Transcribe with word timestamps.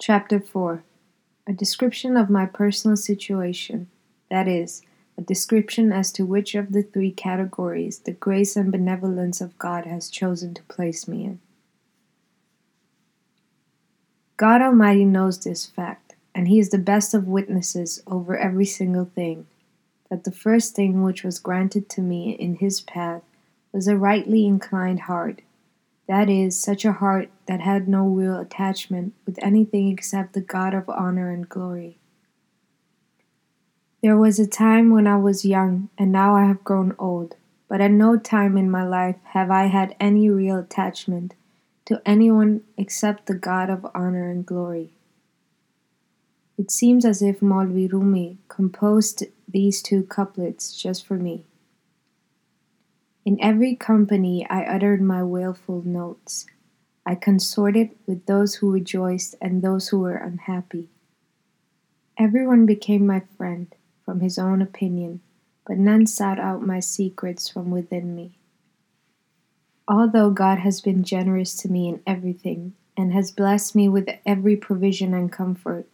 Chapter 0.00 0.40
4 0.40 0.82
A 1.46 1.52
description 1.52 2.16
of 2.16 2.30
my 2.30 2.46
personal 2.46 2.96
situation, 2.96 3.88
that 4.30 4.48
is, 4.48 4.80
a 5.18 5.20
description 5.20 5.92
as 5.92 6.10
to 6.12 6.24
which 6.24 6.54
of 6.54 6.72
the 6.72 6.82
three 6.82 7.10
categories 7.10 7.98
the 7.98 8.12
grace 8.12 8.56
and 8.56 8.72
benevolence 8.72 9.42
of 9.42 9.58
God 9.58 9.84
has 9.84 10.08
chosen 10.08 10.54
to 10.54 10.62
place 10.62 11.06
me 11.06 11.24
in. 11.24 11.40
God 14.38 14.62
Almighty 14.62 15.04
knows 15.04 15.38
this 15.38 15.66
fact, 15.66 16.14
and 16.34 16.48
He 16.48 16.58
is 16.58 16.70
the 16.70 16.78
best 16.78 17.12
of 17.12 17.28
witnesses 17.28 18.02
over 18.06 18.38
every 18.38 18.64
single 18.64 19.04
thing, 19.04 19.48
that 20.08 20.24
the 20.24 20.32
first 20.32 20.74
thing 20.74 21.02
which 21.02 21.22
was 21.22 21.38
granted 21.38 21.90
to 21.90 22.00
me 22.00 22.30
in 22.30 22.54
His 22.54 22.80
path 22.80 23.20
was 23.70 23.86
a 23.86 23.98
rightly 23.98 24.46
inclined 24.46 25.00
heart 25.00 25.42
that 26.10 26.28
is, 26.28 26.60
such 26.60 26.84
a 26.84 26.94
heart 26.94 27.30
that 27.46 27.60
had 27.60 27.86
no 27.86 28.02
real 28.02 28.36
attachment 28.36 29.14
with 29.24 29.38
anything 29.44 29.92
except 29.92 30.32
the 30.32 30.40
God 30.40 30.74
of 30.74 30.88
honor 30.88 31.30
and 31.30 31.48
glory. 31.48 31.98
There 34.02 34.16
was 34.16 34.40
a 34.40 34.46
time 34.48 34.90
when 34.90 35.06
I 35.06 35.18
was 35.18 35.44
young, 35.44 35.88
and 35.96 36.10
now 36.10 36.34
I 36.34 36.46
have 36.46 36.64
grown 36.64 36.96
old, 36.98 37.36
but 37.68 37.80
at 37.80 37.92
no 37.92 38.16
time 38.16 38.56
in 38.56 38.68
my 38.68 38.82
life 38.82 39.18
have 39.26 39.52
I 39.52 39.66
had 39.66 39.94
any 40.00 40.28
real 40.28 40.58
attachment 40.58 41.34
to 41.84 42.02
anyone 42.04 42.62
except 42.76 43.26
the 43.26 43.34
God 43.34 43.70
of 43.70 43.86
honor 43.94 44.28
and 44.28 44.44
glory. 44.44 44.90
It 46.58 46.72
seems 46.72 47.04
as 47.04 47.22
if 47.22 47.38
Maulvi 47.38 47.88
Rumi 47.88 48.38
composed 48.48 49.26
these 49.46 49.80
two 49.80 50.02
couplets 50.02 50.76
just 50.76 51.06
for 51.06 51.14
me. 51.14 51.44
In 53.22 53.38
every 53.42 53.76
company 53.76 54.46
I 54.48 54.64
uttered 54.64 55.02
my 55.02 55.22
wailful 55.22 55.82
notes. 55.84 56.46
I 57.04 57.14
consorted 57.14 57.90
with 58.06 58.24
those 58.24 58.56
who 58.56 58.70
rejoiced 58.70 59.34
and 59.42 59.60
those 59.60 59.88
who 59.88 60.00
were 60.00 60.16
unhappy. 60.16 60.88
Everyone 62.18 62.64
became 62.64 63.06
my 63.06 63.22
friend 63.36 63.74
from 64.04 64.20
his 64.20 64.38
own 64.38 64.62
opinion, 64.62 65.20
but 65.66 65.76
none 65.76 66.06
sought 66.06 66.38
out 66.38 66.66
my 66.66 66.80
secrets 66.80 67.48
from 67.48 67.70
within 67.70 68.14
me. 68.14 68.38
Although 69.86 70.30
God 70.30 70.60
has 70.60 70.80
been 70.80 71.04
generous 71.04 71.54
to 71.56 71.70
me 71.70 71.88
in 71.88 72.00
everything, 72.06 72.74
and 72.96 73.12
has 73.12 73.32
blessed 73.32 73.74
me 73.74 73.88
with 73.88 74.08
every 74.26 74.56
provision 74.56 75.14
and 75.14 75.32
comfort, 75.32 75.86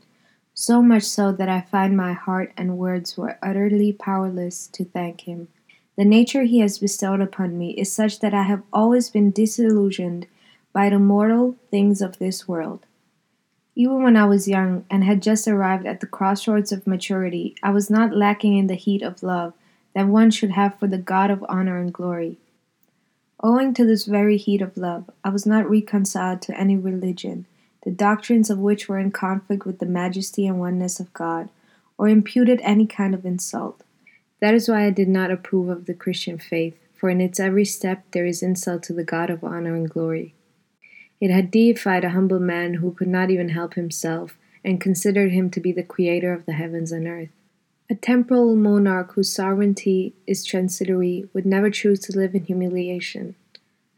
so 0.54 0.82
much 0.82 1.04
so 1.04 1.32
that 1.32 1.48
I 1.48 1.60
find 1.60 1.96
my 1.96 2.12
heart 2.12 2.52
and 2.56 2.78
words 2.78 3.16
were 3.16 3.38
utterly 3.42 3.92
powerless 3.92 4.66
to 4.68 4.84
thank 4.84 5.22
Him 5.22 5.48
the 5.96 6.04
nature 6.04 6.44
he 6.44 6.60
has 6.60 6.78
bestowed 6.78 7.20
upon 7.20 7.58
me 7.58 7.70
is 7.70 7.90
such 7.90 8.20
that 8.20 8.34
I 8.34 8.42
have 8.42 8.62
always 8.72 9.08
been 9.08 9.30
disillusioned 9.30 10.26
by 10.72 10.90
the 10.90 10.98
mortal 10.98 11.56
things 11.70 12.02
of 12.02 12.18
this 12.18 12.46
world. 12.46 12.84
Even 13.74 14.02
when 14.02 14.16
I 14.16 14.26
was 14.26 14.48
young 14.48 14.84
and 14.90 15.04
had 15.04 15.22
just 15.22 15.48
arrived 15.48 15.86
at 15.86 16.00
the 16.00 16.06
crossroads 16.06 16.72
of 16.72 16.86
maturity, 16.86 17.54
I 17.62 17.70
was 17.70 17.90
not 17.90 18.14
lacking 18.14 18.56
in 18.56 18.66
the 18.66 18.74
heat 18.74 19.02
of 19.02 19.22
love 19.22 19.54
that 19.94 20.08
one 20.08 20.30
should 20.30 20.50
have 20.50 20.78
for 20.78 20.86
the 20.86 20.98
God 20.98 21.30
of 21.30 21.44
honor 21.48 21.78
and 21.78 21.92
glory. 21.92 22.36
Owing 23.42 23.72
to 23.74 23.86
this 23.86 24.04
very 24.04 24.36
heat 24.36 24.60
of 24.60 24.76
love, 24.76 25.08
I 25.24 25.30
was 25.30 25.46
not 25.46 25.68
reconciled 25.68 26.42
to 26.42 26.58
any 26.58 26.76
religion, 26.76 27.46
the 27.84 27.90
doctrines 27.90 28.50
of 28.50 28.58
which 28.58 28.88
were 28.88 28.98
in 28.98 29.10
conflict 29.10 29.64
with 29.64 29.78
the 29.78 29.86
majesty 29.86 30.46
and 30.46 30.58
oneness 30.58 31.00
of 31.00 31.12
God, 31.14 31.48
or 31.96 32.08
imputed 32.08 32.60
any 32.62 32.86
kind 32.86 33.14
of 33.14 33.24
insult. 33.24 33.82
That 34.40 34.54
is 34.54 34.68
why 34.68 34.86
I 34.86 34.90
did 34.90 35.08
not 35.08 35.30
approve 35.30 35.68
of 35.68 35.86
the 35.86 35.94
Christian 35.94 36.38
faith, 36.38 36.78
for 36.94 37.08
in 37.08 37.20
its 37.20 37.40
every 37.40 37.64
step 37.64 38.04
there 38.12 38.26
is 38.26 38.42
insult 38.42 38.82
to 38.84 38.92
the 38.92 39.04
God 39.04 39.30
of 39.30 39.44
honor 39.44 39.74
and 39.74 39.88
glory. 39.88 40.34
It 41.20 41.30
had 41.30 41.50
deified 41.50 42.04
a 42.04 42.10
humble 42.10 42.40
man 42.40 42.74
who 42.74 42.92
could 42.92 43.08
not 43.08 43.30
even 43.30 43.50
help 43.50 43.74
himself, 43.74 44.36
and 44.64 44.80
considered 44.80 45.30
him 45.30 45.48
to 45.50 45.60
be 45.60 45.70
the 45.70 45.82
creator 45.82 46.32
of 46.32 46.44
the 46.44 46.52
heavens 46.52 46.90
and 46.90 47.06
earth. 47.06 47.30
A 47.88 47.94
temporal 47.94 48.56
monarch 48.56 49.12
whose 49.12 49.32
sovereignty 49.32 50.12
is 50.26 50.44
transitory 50.44 51.28
would 51.32 51.46
never 51.46 51.70
choose 51.70 52.00
to 52.00 52.18
live 52.18 52.34
in 52.34 52.44
humiliation. 52.44 53.36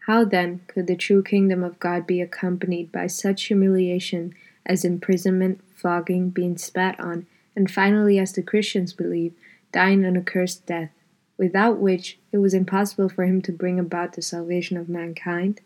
How, 0.06 0.24
then, 0.24 0.60
could 0.66 0.86
the 0.86 0.94
true 0.94 1.22
kingdom 1.22 1.64
of 1.64 1.80
God 1.80 2.06
be 2.06 2.20
accompanied 2.20 2.92
by 2.92 3.06
such 3.06 3.44
humiliation 3.44 4.34
as 4.66 4.84
imprisonment, 4.84 5.62
flogging, 5.74 6.28
being 6.28 6.58
spat 6.58 7.00
on, 7.00 7.26
and 7.56 7.70
finally, 7.70 8.18
as 8.18 8.32
the 8.32 8.42
Christians 8.42 8.92
believe, 8.92 9.32
dying 9.72 10.04
an 10.04 10.16
accursed 10.16 10.66
death, 10.66 10.90
without 11.36 11.78
which 11.78 12.18
it 12.32 12.38
was 12.38 12.54
impossible 12.54 13.08
for 13.08 13.24
him 13.24 13.40
to 13.42 13.52
bring 13.52 13.78
about 13.78 14.14
the 14.14 14.22
salvation 14.22 14.76
of 14.76 14.88
mankind? 14.88 15.60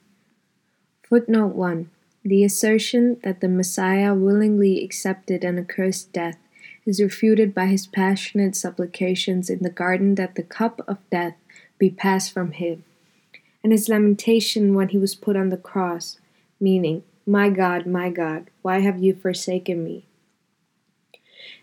Footnote 1.02 1.54
1. 1.54 1.90
The 2.24 2.44
assertion 2.44 3.18
that 3.24 3.40
the 3.40 3.48
Messiah 3.48 4.14
willingly 4.14 4.84
accepted 4.84 5.44
an 5.44 5.58
accursed 5.58 6.12
death 6.12 6.38
is 6.84 7.00
refuted 7.00 7.54
by 7.54 7.66
his 7.66 7.86
passionate 7.86 8.56
supplications 8.56 9.50
in 9.50 9.62
the 9.62 9.70
garden 9.70 10.14
that 10.16 10.34
the 10.34 10.42
cup 10.42 10.80
of 10.86 10.98
death 11.10 11.34
be 11.78 11.90
passed 11.90 12.32
from 12.32 12.52
him, 12.52 12.84
and 13.62 13.72
his 13.72 13.88
lamentation 13.88 14.74
when 14.74 14.88
he 14.88 14.98
was 14.98 15.14
put 15.14 15.36
on 15.36 15.48
the 15.48 15.56
cross, 15.56 16.18
meaning, 16.60 17.02
My 17.26 17.50
God, 17.50 17.86
my 17.86 18.10
God, 18.10 18.50
why 18.62 18.80
have 18.80 19.02
you 19.02 19.14
forsaken 19.14 19.84
me? 19.84 20.06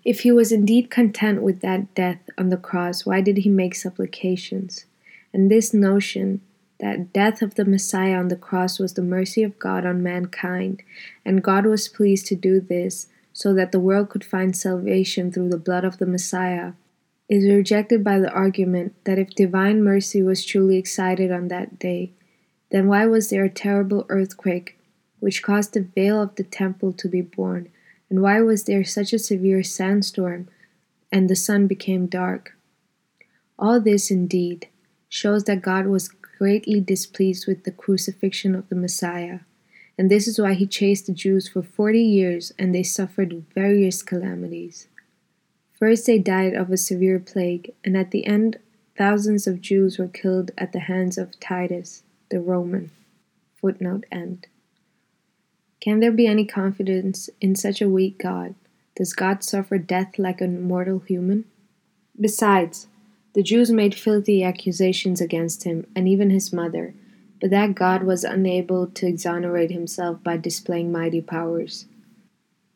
If 0.03 0.21
he 0.21 0.31
was 0.31 0.51
indeed 0.51 0.89
content 0.89 1.41
with 1.41 1.61
that 1.61 1.93
death 1.95 2.19
on 2.37 2.49
the 2.49 2.57
cross, 2.57 3.05
why 3.05 3.21
did 3.21 3.37
he 3.37 3.49
make 3.49 3.75
supplications? 3.75 4.85
And 5.33 5.49
this 5.49 5.73
notion 5.73 6.41
that 6.79 7.11
death 7.11 7.41
of 7.41 7.55
the 7.55 7.65
Messiah 7.65 8.15
on 8.15 8.29
the 8.29 8.35
cross 8.35 8.79
was 8.79 8.93
the 8.93 9.01
mercy 9.01 9.43
of 9.43 9.59
God 9.59 9.85
on 9.85 10.01
mankind, 10.01 10.81
and 11.25 11.43
God 11.43 11.65
was 11.65 11.89
pleased 11.89 12.25
to 12.27 12.35
do 12.35 12.61
this 12.61 13.07
so 13.33 13.53
that 13.53 13.71
the 13.71 13.79
world 13.79 14.09
could 14.09 14.23
find 14.23 14.55
salvation 14.55 15.31
through 15.31 15.49
the 15.49 15.57
blood 15.57 15.83
of 15.83 15.97
the 15.97 16.05
Messiah, 16.05 16.73
is 17.27 17.45
rejected 17.45 18.03
by 18.03 18.17
the 18.17 18.31
argument 18.31 18.95
that 19.03 19.19
if 19.19 19.29
divine 19.29 19.83
mercy 19.83 20.23
was 20.23 20.43
truly 20.43 20.77
excited 20.77 21.31
on 21.31 21.47
that 21.47 21.77
day, 21.77 22.11
then 22.71 22.87
why 22.87 23.05
was 23.05 23.29
there 23.29 23.43
a 23.43 23.49
terrible 23.49 24.05
earthquake 24.09 24.77
which 25.19 25.43
caused 25.43 25.73
the 25.73 25.81
veil 25.81 26.21
of 26.21 26.35
the 26.35 26.43
temple 26.43 26.91
to 26.93 27.07
be 27.07 27.21
born? 27.21 27.69
And 28.09 28.21
why 28.21 28.41
was 28.41 28.63
there 28.63 28.83
such 28.83 29.13
a 29.13 29.19
severe 29.19 29.63
sandstorm 29.63 30.47
and 31.11 31.29
the 31.29 31.35
sun 31.35 31.67
became 31.67 32.07
dark? 32.07 32.55
All 33.57 33.79
this, 33.79 34.09
indeed, 34.09 34.67
shows 35.09 35.43
that 35.43 35.61
God 35.61 35.85
was 35.85 36.07
greatly 36.07 36.79
displeased 36.79 37.45
with 37.47 37.65
the 37.65 37.71
crucifixion 37.71 38.55
of 38.55 38.69
the 38.69 38.75
Messiah, 38.75 39.39
and 39.97 40.09
this 40.09 40.27
is 40.27 40.39
why 40.39 40.53
he 40.53 40.65
chased 40.65 41.07
the 41.07 41.13
Jews 41.13 41.49
for 41.49 41.61
forty 41.61 42.01
years 42.01 42.53
and 42.57 42.73
they 42.73 42.83
suffered 42.83 43.43
various 43.53 44.01
calamities. 44.01 44.87
First, 45.77 46.05
they 46.05 46.19
died 46.19 46.53
of 46.53 46.71
a 46.71 46.77
severe 46.77 47.19
plague, 47.19 47.73
and 47.83 47.97
at 47.97 48.11
the 48.11 48.25
end, 48.25 48.59
thousands 48.97 49.45
of 49.45 49.61
Jews 49.61 49.97
were 49.97 50.07
killed 50.07 50.51
at 50.57 50.71
the 50.71 50.79
hands 50.79 51.17
of 51.17 51.37
Titus, 51.39 52.03
the 52.29 52.39
Roman. 52.39 52.91
Footnote 53.59 54.05
end. 54.09 54.47
Can 55.81 56.01
there 56.01 56.11
be 56.11 56.27
any 56.27 56.45
confidence 56.45 57.29
in 57.39 57.55
such 57.55 57.81
a 57.81 57.87
weak 57.87 58.17
God? 58.17 58.55
Does 58.97 59.13
God 59.13 59.43
suffer 59.43 59.77
death 59.77 60.19
like 60.19 60.41
a 60.41 60.47
mortal 60.47 60.99
human? 60.99 61.45
Besides, 62.19 62.87
the 63.33 63.43
Jews 63.43 63.71
made 63.71 63.95
filthy 63.95 64.43
accusations 64.43 65.21
against 65.21 65.63
him 65.63 65.87
and 65.95 66.05
even 66.05 66.31
his 66.31 66.51
mother, 66.51 66.93
but 67.39 67.49
that 67.51 67.75
God 67.75 68.03
was 68.03 68.25
unable 68.25 68.87
to 68.87 69.07
exonerate 69.07 69.71
himself 69.71 70.21
by 70.21 70.35
displaying 70.35 70.91
mighty 70.91 71.21
powers. 71.21 71.85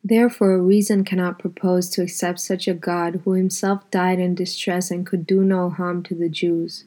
Therefore, 0.01 0.61
reason 0.61 1.03
cannot 1.03 1.39
propose 1.39 1.89
to 1.91 2.03
accept 2.03 2.39
such 2.39 2.69
a 2.69 2.73
God 2.73 3.21
who 3.25 3.33
himself 3.33 3.89
died 3.91 4.19
in 4.19 4.35
distress 4.35 4.91
and 4.91 5.05
could 5.05 5.27
do 5.27 5.43
no 5.43 5.69
harm 5.69 6.03
to 6.03 6.15
the 6.15 6.29
Jews. 6.29 6.85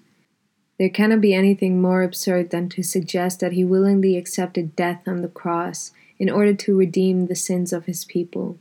There 0.79 0.91
cannot 0.91 1.21
be 1.21 1.35
anything 1.35 1.81
more 1.81 2.03
absurd 2.03 2.51
than 2.51 2.69
to 2.71 2.83
suggest 2.83 3.41
that 3.41 3.53
he 3.53 3.65
willingly 3.65 4.17
accepted 4.17 4.77
death 4.77 5.03
on 5.07 5.21
the 5.23 5.29
cross 5.29 5.93
in 6.19 6.31
order 6.31 6.55
to 6.55 6.77
redeem 6.77 7.27
the 7.27 7.35
sins 7.35 7.73
of 7.73 7.87
his 7.87 8.05
people. 8.05 8.59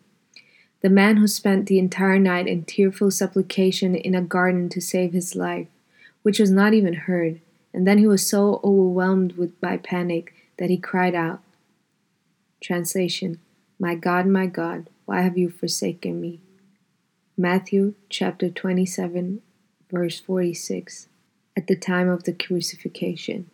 The 0.82 0.90
man 0.90 1.18
who 1.18 1.28
spent 1.28 1.68
the 1.68 1.80
entire 1.80 2.20
night 2.20 2.48
in 2.48 2.64
tearful 2.64 3.10
supplication 3.10 3.96
in 3.96 4.14
a 4.14 4.22
garden 4.22 4.70
to 4.70 4.82
save 4.82 5.14
his 5.14 5.36
life, 5.36 5.68
which 6.22 6.40
was 6.40 6.52
not 6.52 6.74
even 6.74 6.94
heard, 6.94 7.40
and 7.74 7.88
then 7.88 7.98
he 7.98 8.08
was 8.08 8.28
so 8.28 8.60
overwhelmed 8.64 9.34
with 9.34 9.60
by 9.60 9.78
panic 9.78 10.34
that 10.58 10.70
he 10.70 10.78
cried 10.78 11.16
out. 11.16 11.42
Translation 12.62 13.40
My 13.80 13.96
God, 13.96 14.26
my 14.28 14.46
God, 14.46 14.90
why 15.06 15.22
have 15.22 15.38
you 15.38 15.50
forsaken 15.50 16.22
me? 16.22 16.40
Matthew 17.38 17.96
chapter 18.10 18.50
27, 18.50 19.42
verse 19.92 20.20
46, 20.20 21.08
at 21.58 21.68
the 21.68 21.76
time 21.76 22.08
of 22.10 22.24
the 22.24 22.34
crucifixion. 22.34 23.50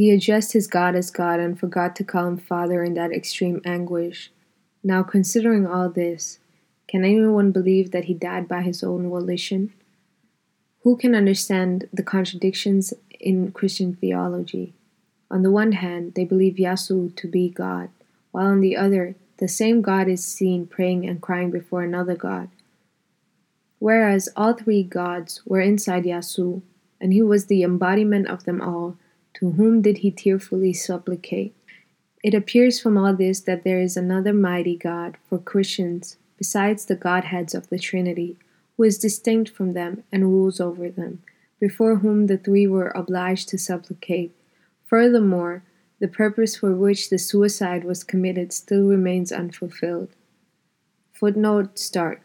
He 0.00 0.12
addressed 0.12 0.54
his 0.54 0.66
God 0.66 0.96
as 0.96 1.10
God 1.10 1.40
and 1.40 1.60
forgot 1.60 1.94
to 1.96 2.04
call 2.04 2.26
him 2.26 2.38
Father 2.38 2.82
in 2.82 2.94
that 2.94 3.12
extreme 3.12 3.60
anguish. 3.66 4.32
Now, 4.82 5.02
considering 5.02 5.66
all 5.66 5.90
this, 5.90 6.38
can 6.88 7.04
anyone 7.04 7.52
believe 7.52 7.90
that 7.90 8.06
he 8.06 8.14
died 8.14 8.48
by 8.48 8.62
his 8.62 8.82
own 8.82 9.10
volition? 9.10 9.74
Who 10.84 10.96
can 10.96 11.14
understand 11.14 11.86
the 11.92 12.02
contradictions 12.02 12.94
in 13.20 13.52
Christian 13.52 13.94
theology? 13.94 14.72
On 15.30 15.42
the 15.42 15.50
one 15.50 15.72
hand, 15.72 16.14
they 16.14 16.24
believe 16.24 16.54
Yasu 16.54 17.14
to 17.16 17.28
be 17.28 17.50
God, 17.50 17.90
while 18.30 18.46
on 18.46 18.62
the 18.62 18.78
other, 18.78 19.16
the 19.36 19.48
same 19.48 19.82
God 19.82 20.08
is 20.08 20.24
seen 20.24 20.66
praying 20.66 21.06
and 21.06 21.20
crying 21.20 21.50
before 21.50 21.82
another 21.82 22.16
God. 22.16 22.48
Whereas 23.78 24.30
all 24.34 24.54
three 24.54 24.82
gods 24.82 25.42
were 25.44 25.60
inside 25.60 26.04
Yasu, 26.04 26.62
and 27.02 27.12
he 27.12 27.20
was 27.20 27.48
the 27.48 27.62
embodiment 27.62 28.28
of 28.28 28.44
them 28.44 28.62
all, 28.62 28.96
to 29.34 29.52
whom 29.52 29.82
did 29.82 29.98
he 29.98 30.10
tearfully 30.10 30.72
supplicate? 30.72 31.54
It 32.22 32.34
appears 32.34 32.80
from 32.80 32.98
all 32.98 33.14
this 33.14 33.40
that 33.40 33.64
there 33.64 33.80
is 33.80 33.96
another 33.96 34.32
mighty 34.32 34.76
God 34.76 35.16
for 35.28 35.38
Christians 35.38 36.16
besides 36.36 36.86
the 36.86 36.96
Godheads 36.96 37.54
of 37.54 37.68
the 37.68 37.78
Trinity, 37.78 38.38
who 38.76 38.84
is 38.84 38.98
distinct 38.98 39.50
from 39.50 39.74
them 39.74 40.04
and 40.10 40.24
rules 40.24 40.58
over 40.58 40.88
them, 40.88 41.22
before 41.58 41.96
whom 41.96 42.26
the 42.26 42.38
three 42.38 42.66
were 42.66 42.88
obliged 42.94 43.48
to 43.50 43.58
supplicate. 43.58 44.34
Furthermore, 44.86 45.62
the 45.98 46.08
purpose 46.08 46.56
for 46.56 46.74
which 46.74 47.10
the 47.10 47.18
suicide 47.18 47.84
was 47.84 48.02
committed 48.02 48.54
still 48.54 48.84
remains 48.84 49.30
unfulfilled. 49.30 50.08
Footnote 51.12 51.78
start. 51.78 52.22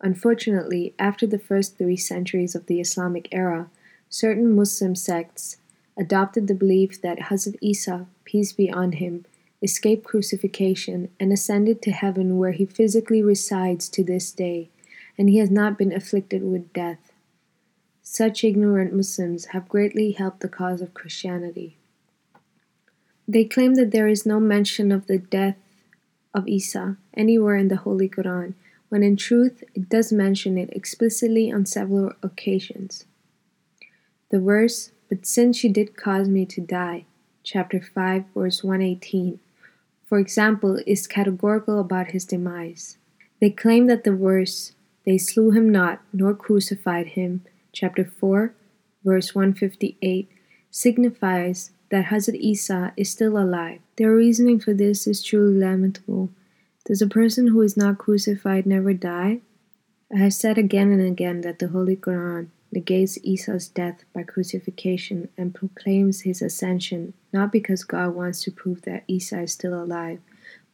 Unfortunately, 0.00 0.94
after 0.98 1.26
the 1.26 1.38
first 1.38 1.76
three 1.76 1.96
centuries 1.96 2.54
of 2.54 2.66
the 2.66 2.80
Islamic 2.80 3.28
era, 3.32 3.68
certain 4.08 4.54
Muslim 4.56 4.94
sects 4.94 5.58
adopted 5.96 6.46
the 6.46 6.54
belief 6.54 7.00
that 7.02 7.18
Hazrat 7.18 7.56
Isa, 7.60 8.06
peace 8.24 8.52
be 8.52 8.70
on 8.70 8.92
him, 8.92 9.24
escaped 9.62 10.04
crucifixion 10.04 11.08
and 11.18 11.32
ascended 11.32 11.80
to 11.82 11.90
heaven 11.90 12.36
where 12.36 12.52
he 12.52 12.66
physically 12.66 13.22
resides 13.22 13.88
to 13.88 14.04
this 14.04 14.30
day, 14.30 14.70
and 15.16 15.28
he 15.28 15.38
has 15.38 15.50
not 15.50 15.78
been 15.78 15.92
afflicted 15.92 16.42
with 16.42 16.72
death. 16.72 17.12
Such 18.02 18.44
ignorant 18.44 18.92
Muslims 18.92 19.46
have 19.46 19.68
greatly 19.68 20.12
helped 20.12 20.40
the 20.40 20.48
cause 20.48 20.80
of 20.80 20.94
Christianity. 20.94 21.76
They 23.26 23.44
claim 23.44 23.74
that 23.74 23.90
there 23.90 24.06
is 24.06 24.24
no 24.24 24.38
mention 24.38 24.92
of 24.92 25.06
the 25.06 25.18
death 25.18 25.56
of 26.32 26.46
Isa 26.46 26.96
anywhere 27.14 27.56
in 27.56 27.68
the 27.68 27.76
Holy 27.76 28.08
Quran, 28.08 28.54
when 28.88 29.02
in 29.02 29.16
truth 29.16 29.64
it 29.74 29.88
does 29.88 30.12
mention 30.12 30.56
it 30.56 30.70
explicitly 30.72 31.50
on 31.50 31.66
several 31.66 32.12
occasions. 32.22 33.04
The 34.30 34.38
verse, 34.38 34.92
But 35.08 35.26
since 35.26 35.56
she 35.56 35.68
did 35.68 35.96
cause 35.96 36.28
me 36.28 36.46
to 36.46 36.60
die, 36.60 37.04
chapter 37.42 37.80
5, 37.80 38.24
verse 38.34 38.64
118, 38.64 39.38
for 40.04 40.18
example, 40.18 40.80
is 40.86 41.06
categorical 41.06 41.80
about 41.80 42.12
his 42.12 42.24
demise. 42.24 42.98
They 43.40 43.50
claim 43.50 43.86
that 43.86 44.04
the 44.04 44.12
verse, 44.12 44.72
They 45.04 45.18
slew 45.18 45.52
him 45.52 45.70
not, 45.70 46.02
nor 46.12 46.34
crucified 46.34 47.08
him, 47.08 47.44
chapter 47.72 48.04
4, 48.04 48.54
verse 49.04 49.34
158, 49.34 50.28
signifies 50.70 51.70
that 51.90 52.06
Hazrat 52.06 52.34
Isa 52.40 52.92
is 52.96 53.10
still 53.10 53.38
alive. 53.38 53.80
Their 53.96 54.14
reasoning 54.14 54.58
for 54.58 54.74
this 54.74 55.06
is 55.06 55.22
truly 55.22 55.58
lamentable. 55.58 56.30
Does 56.84 57.00
a 57.00 57.06
person 57.06 57.48
who 57.48 57.62
is 57.62 57.76
not 57.76 57.98
crucified 57.98 58.66
never 58.66 58.92
die? 58.92 59.40
I 60.12 60.18
have 60.18 60.34
said 60.34 60.58
again 60.58 60.90
and 60.90 61.00
again 61.00 61.40
that 61.42 61.58
the 61.58 61.68
Holy 61.68 61.96
Quran 61.96 62.48
negates 62.72 63.18
Isa's 63.24 63.68
death 63.68 64.04
by 64.12 64.22
crucifixion 64.22 65.28
and 65.36 65.54
proclaims 65.54 66.22
his 66.22 66.42
ascension 66.42 67.14
not 67.32 67.52
because 67.52 67.84
God 67.84 68.14
wants 68.14 68.42
to 68.42 68.50
prove 68.50 68.82
that 68.82 69.04
Isa 69.06 69.42
is 69.42 69.52
still 69.52 69.74
alive, 69.74 70.20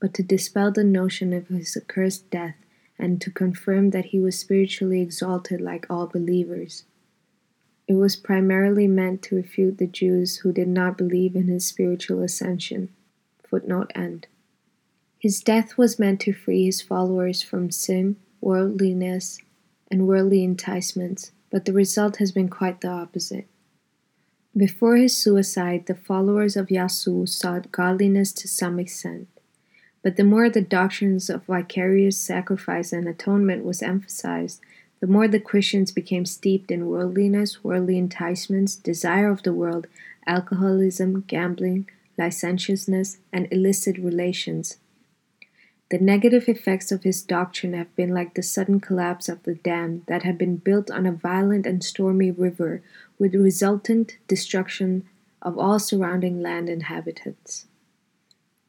but 0.01 0.15
to 0.15 0.23
dispel 0.23 0.71
the 0.71 0.85
notion 0.85 1.33
of 1.33 1.49
his 1.49 1.77
accursed 1.77 2.31
death 2.31 2.57
and 2.99 3.21
to 3.21 3.31
confirm 3.31 3.91
that 3.91 4.07
he 4.07 4.21
was 4.21 4.39
spiritually 4.39 5.01
exalted 5.01 5.61
like 5.61 5.87
all 5.91 6.07
believers. 6.07 6.85
It 7.89 7.95
was 7.95 8.17
primarily 8.17 8.87
meant 8.87 9.23
to 9.23 9.37
refute 9.37 9.79
the 9.79 9.87
Jews 9.87 10.39
who 10.39 10.53
did 10.53 10.69
not 10.69 10.97
believe 10.97 11.35
in 11.35 11.49
his 11.49 11.67
spiritual 11.67 12.23
ascension. 12.23 12.91
Footnote 13.45 13.91
end. 13.95 14.29
His 15.19 15.41
death 15.41 15.77
was 15.77 15.99
meant 15.99 16.21
to 16.21 16.33
free 16.33 16.65
his 16.65 16.81
followers 16.81 17.43
from 17.43 17.71
sin, 17.71 18.17
worldliness, 18.41 19.39
and 19.91 20.07
worldly 20.07 20.43
enticements 20.43 21.33
but 21.53 21.67
the 21.67 21.73
result 21.73 22.17
has 22.17 22.33
been 22.33 22.49
quite 22.49 22.81
the 22.81 22.89
opposite. 22.89 23.47
Before 24.57 24.97
his 24.97 25.17
suicide, 25.17 25.87
the 25.87 25.95
followers 25.95 26.57
of 26.57 26.67
Yasu 26.69 27.29
sought 27.29 27.71
godliness 27.71 28.33
to 28.33 28.49
some 28.49 28.81
extent, 28.81 29.29
but 30.03 30.17
the 30.17 30.25
more 30.25 30.51
the 30.51 30.63
doctrines 30.63 31.31
of 31.31 31.45
vicarious 31.45 32.19
sacrifice 32.19 32.93
and 32.93 33.07
atonement 33.07 33.65
was 33.65 33.83
emphasized, 33.83 34.61
the 35.01 35.07
more 35.07 35.29
the 35.29 35.41
Christians 35.41 35.93
became 35.93 36.25
steeped 36.25 36.71
in 36.71 36.87
worldliness, 36.87 37.63
worldly 37.63 37.99
enticements, 37.99 38.75
desire 38.75 39.31
of 39.31 39.43
the 39.43 39.53
world, 39.53 39.87
alcoholism, 40.27 41.25
gambling, 41.27 41.89
licentiousness, 42.17 43.19
and 43.33 43.47
illicit 43.51 43.99
relations, 43.99 44.79
the 45.93 45.99
negative 45.99 46.49
effects 46.49 46.91
of 46.91 47.03
his 47.03 47.23
doctrine 47.23 47.75
have 47.75 47.95
been 47.95 48.15
like 48.15 48.33
the 48.33 48.43
sudden 48.43 48.81
collapse 48.81 49.29
of 49.29 49.43
the 49.43 49.57
dam 49.57 50.03
that 50.07 50.23
had 50.23 50.39
been 50.39 50.57
built 50.57 50.91
on 50.91 51.05
a 51.05 51.13
violent 51.13 51.67
and 51.67 51.85
stormy 51.85 52.31
river, 52.31 52.81
with 53.19 53.35
resultant 53.35 54.17
destruction 54.27 55.07
of 55.43 55.59
all 55.59 55.79
surrounding 55.79 56.41
land 56.41 56.71
and 56.71 56.85
habitats. 56.85 57.67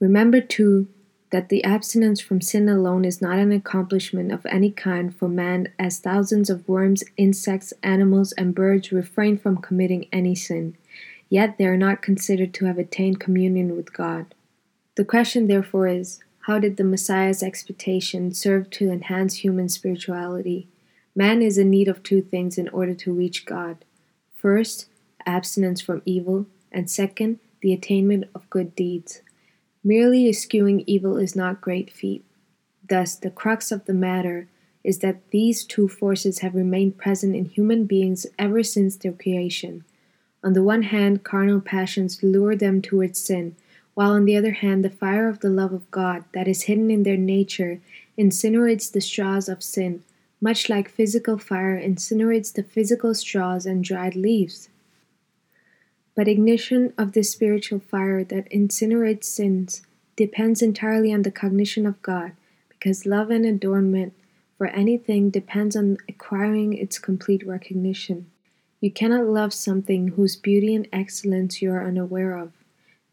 Remember, 0.02 0.42
too, 0.42 0.90
that 1.32 1.48
the 1.48 1.64
abstinence 1.64 2.20
from 2.20 2.42
sin 2.42 2.68
alone 2.68 3.06
is 3.06 3.22
not 3.22 3.40
an 3.40 3.54
accomplishment 3.54 4.34
of 4.34 4.46
any 4.48 4.70
kind 4.70 5.16
for 5.16 5.30
man, 5.30 5.70
as 5.80 6.00
thousands 6.00 6.50
of 6.50 6.68
worms, 6.68 7.06
insects, 7.16 7.72
animals, 7.82 8.34
and 8.34 8.54
birds 8.54 8.92
refrain 8.92 9.38
from 9.38 9.62
committing 9.62 10.08
any 10.12 10.36
sin, 10.36 10.76
yet 11.30 11.58
they 11.58 11.68
are 11.68 11.78
not 11.78 12.02
considered 12.02 12.54
to 12.54 12.66
have 12.66 12.78
attained 12.78 13.22
communion 13.22 13.78
with 13.78 13.94
God. 13.94 14.36
The 14.96 15.06
question, 15.06 15.48
therefore, 15.48 15.88
is 15.88 16.20
how 16.44 16.60
did 16.60 16.76
the 16.76 16.84
Messiah's 16.84 17.42
expectation 17.42 18.34
serve 18.34 18.70
to 18.72 18.92
enhance 18.92 19.36
human 19.36 19.70
spirituality? 19.70 20.68
Man 21.16 21.42
is 21.42 21.58
in 21.58 21.70
need 21.70 21.88
of 21.88 22.04
two 22.04 22.22
things 22.22 22.58
in 22.58 22.68
order 22.70 22.94
to 22.96 23.14
reach 23.14 23.46
God. 23.46 23.86
First, 24.36 24.88
abstinence 25.26 25.80
from 25.80 26.02
evil, 26.06 26.48
and 26.70 26.92
second, 26.92 27.40
the 27.62 27.72
attainment 27.72 28.26
of 28.36 28.50
good 28.50 28.76
deeds. 28.76 29.22
Merely 29.86 30.28
eschewing 30.28 30.84
evil 30.86 31.16
is 31.16 31.34
not 31.34 31.62
great 31.62 31.90
feat. 31.90 32.26
Thus, 32.90 33.16
the 33.16 33.30
crux 33.30 33.72
of 33.72 33.86
the 33.86 33.94
matter 33.94 34.50
is 34.84 35.00
that 35.00 35.30
these 35.32 35.64
two 35.64 35.88
forces 35.88 36.40
have 36.40 36.56
remained 36.56 36.98
present 36.98 37.38
in 37.38 37.46
human 37.46 37.86
beings 37.86 38.28
ever 38.38 38.64
since 38.64 38.98
their 38.98 39.14
creation. 39.14 39.86
On 40.44 40.52
the 40.52 40.64
one 40.64 40.84
hand, 40.84 41.24
carnal 41.24 41.62
passions 41.62 42.22
lure 42.22 42.54
them 42.54 42.82
towards 42.82 43.18
sin, 43.18 43.56
while 43.94 44.12
on 44.12 44.26
the 44.26 44.36
other 44.36 44.54
hand, 44.54 44.84
the 44.84 44.90
fire 44.90 45.28
of 45.28 45.40
the 45.40 45.50
love 45.50 45.74
of 45.74 45.90
God 45.92 46.24
that 46.34 46.48
is 46.48 46.64
hidden 46.64 46.90
in 46.90 47.04
their 47.04 47.18
nature 47.18 47.80
incinerates 48.18 48.92
the 48.92 49.02
straws 49.02 49.48
of 49.48 49.64
sin, 49.64 50.04
much 50.42 50.70
like 50.70 50.90
physical 50.90 51.38
fire 51.38 51.80
incinerates 51.80 52.54
the 52.54 52.64
physical 52.64 53.14
straws 53.14 53.66
and 53.66 53.84
dried 53.84 54.16
leaves. 54.16 54.70
But 56.16 56.28
ignition 56.28 56.94
of 56.98 57.14
this 57.14 57.32
spiritual 57.32 57.80
fire 57.80 58.24
that 58.24 58.50
incinerates 58.52 59.26
sins 59.26 59.82
depends 60.16 60.62
entirely 60.62 61.12
on 61.12 61.24
the 61.24 61.32
cognition 61.32 61.86
of 61.86 62.02
God, 62.02 62.34
because 62.70 63.06
love 63.06 63.32
and 63.32 63.46
adornment 63.46 64.14
for 64.58 64.68
anything 64.68 65.30
depends 65.30 65.76
on 65.76 65.98
acquiring 66.08 66.74
its 66.74 67.00
complete 67.00 67.46
recognition. 67.46 68.28
You 68.80 68.92
cannot 68.92 69.26
love 69.26 69.54
something 69.54 70.10
whose 70.10 70.36
beauty 70.36 70.76
and 70.76 70.88
excellence 70.92 71.62
you 71.62 71.72
are 71.72 71.88
unaware 71.88 72.38
of. 72.38 72.52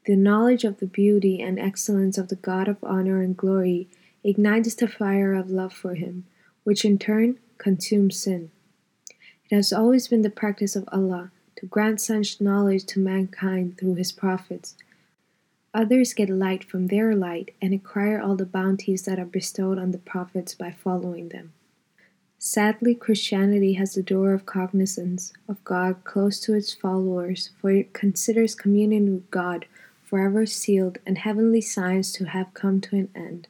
The 0.07 0.17
knowledge 0.17 0.65
of 0.65 0.79
the 0.79 0.87
beauty 0.87 1.41
and 1.41 1.59
excellence 1.59 2.17
of 2.17 2.29
the 2.29 2.37
God 2.37 2.69
of 2.69 2.79
honor 2.83 3.21
and 3.21 3.37
glory 3.37 3.89
ignites 4.25 4.75
the 4.75 4.89
fire 4.89 5.35
of 5.35 5.51
love 5.51 5.73
for 5.73 5.95
him, 5.95 6.25
which 6.65 6.85
in 6.85 6.99
turn 6.99 7.39
consumes 7.59 8.17
sin. 8.17 8.51
It 9.51 9.57
has 9.57 9.73
always 9.73 10.09
been 10.09 10.23
the 10.23 10.31
practice 10.31 10.77
of 10.77 10.89
Allah 10.93 11.33
to 11.57 11.67
grant 11.67 12.01
such 12.01 12.41
knowledge 12.41 12.85
to 12.87 13.01
mankind 13.01 13.77
through 13.77 13.97
His 13.97 14.13
prophets. 14.13 14.77
Others 15.75 16.15
get 16.15 16.31
light 16.31 16.65
from 16.65 16.87
their 16.87 17.15
light 17.15 17.55
and 17.61 17.75
acquire 17.75 18.21
all 18.21 18.35
the 18.35 18.47
bounties 18.47 19.03
that 19.03 19.19
are 19.19 19.27
bestowed 19.27 19.79
on 19.79 19.91
the 19.91 19.99
prophets 19.99 20.55
by 20.55 20.71
following 20.71 21.29
them. 21.29 21.53
Sadly, 22.39 22.95
Christianity 22.95 23.75
has 23.75 23.95
the 23.95 24.03
door 24.03 24.33
of 24.33 24.47
cognizance 24.47 25.33
of 25.47 25.63
God 25.63 26.03
closed 26.05 26.43
to 26.45 26.55
its 26.55 26.73
followers, 26.73 27.51
for 27.61 27.71
it 27.71 27.93
considers 27.93 28.55
communion 28.55 29.13
with 29.13 29.31
God 29.31 29.67
forever 30.11 30.45
sealed, 30.45 30.99
and 31.07 31.19
heavenly 31.19 31.61
signs 31.61 32.13
to 32.13 32.25
have 32.25 32.53
come 32.53 32.81
to 32.81 32.97
an 32.97 33.09
end. 33.15 33.47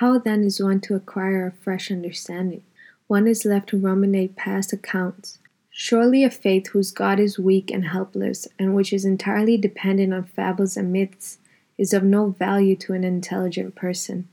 How 0.00 0.18
then 0.18 0.42
is 0.42 0.60
one 0.60 0.80
to 0.80 0.96
acquire 0.96 1.46
a 1.46 1.52
fresh 1.52 1.92
understanding? 1.92 2.64
One 3.06 3.28
is 3.28 3.44
left 3.44 3.68
to 3.68 3.78
ruminate 3.78 4.34
past 4.34 4.72
accounts. 4.72 5.38
Surely 5.70 6.24
a 6.24 6.30
faith 6.30 6.68
whose 6.68 6.90
God 6.90 7.20
is 7.20 7.38
weak 7.38 7.70
and 7.70 7.86
helpless, 7.86 8.48
and 8.58 8.74
which 8.74 8.92
is 8.92 9.04
entirely 9.04 9.56
dependent 9.56 10.12
on 10.12 10.24
fables 10.24 10.76
and 10.76 10.92
myths, 10.92 11.38
is 11.78 11.92
of 11.92 12.02
no 12.02 12.30
value 12.30 12.74
to 12.76 12.92
an 12.92 13.04
intelligent 13.04 13.76
person. 13.76 14.28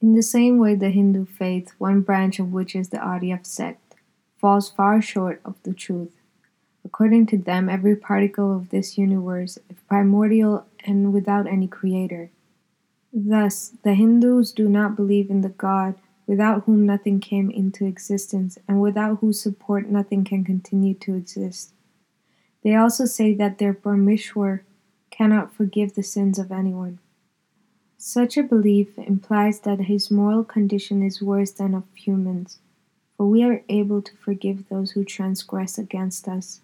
In 0.00 0.14
the 0.14 0.22
same 0.22 0.58
way, 0.58 0.74
the 0.74 0.88
Hindu 0.88 1.26
faith, 1.26 1.74
one 1.76 2.00
branch 2.00 2.38
of 2.38 2.52
which 2.52 2.74
is 2.74 2.88
the 2.88 2.98
Arya 2.98 3.40
sect, 3.42 3.94
falls 4.40 4.70
far 4.70 5.02
short 5.02 5.42
of 5.44 5.56
the 5.62 5.74
truth. 5.74 6.13
According 6.84 7.26
to 7.26 7.38
them, 7.38 7.68
every 7.68 7.96
particle 7.96 8.54
of 8.54 8.70
this 8.70 8.98
universe 8.98 9.58
is 9.70 9.76
primordial 9.88 10.66
and 10.84 11.12
without 11.12 11.46
any 11.46 11.66
creator. 11.66 12.30
Thus, 13.12 13.72
the 13.82 13.94
Hindus 13.94 14.52
do 14.52 14.68
not 14.68 14.96
believe 14.96 15.30
in 15.30 15.40
the 15.40 15.48
God 15.48 15.94
without 16.26 16.64
whom 16.64 16.86
nothing 16.86 17.20
came 17.20 17.50
into 17.50 17.86
existence 17.86 18.58
and 18.66 18.80
without 18.80 19.18
whose 19.18 19.40
support 19.40 19.88
nothing 19.88 20.24
can 20.24 20.44
continue 20.44 20.94
to 20.94 21.14
exist. 21.14 21.72
They 22.62 22.74
also 22.74 23.04
say 23.04 23.34
that 23.34 23.58
their 23.58 23.74
Parmeshwar 23.74 24.60
cannot 25.10 25.54
forgive 25.54 25.94
the 25.94 26.02
sins 26.02 26.38
of 26.38 26.50
anyone. 26.50 26.98
Such 27.98 28.36
a 28.36 28.42
belief 28.42 28.98
implies 28.98 29.60
that 29.60 29.82
his 29.82 30.10
moral 30.10 30.44
condition 30.44 31.02
is 31.02 31.22
worse 31.22 31.52
than 31.52 31.74
of 31.74 31.84
humans, 31.94 32.58
for 33.16 33.26
we 33.26 33.42
are 33.44 33.62
able 33.68 34.02
to 34.02 34.16
forgive 34.16 34.68
those 34.68 34.92
who 34.92 35.04
transgress 35.04 35.78
against 35.78 36.26
us, 36.26 36.60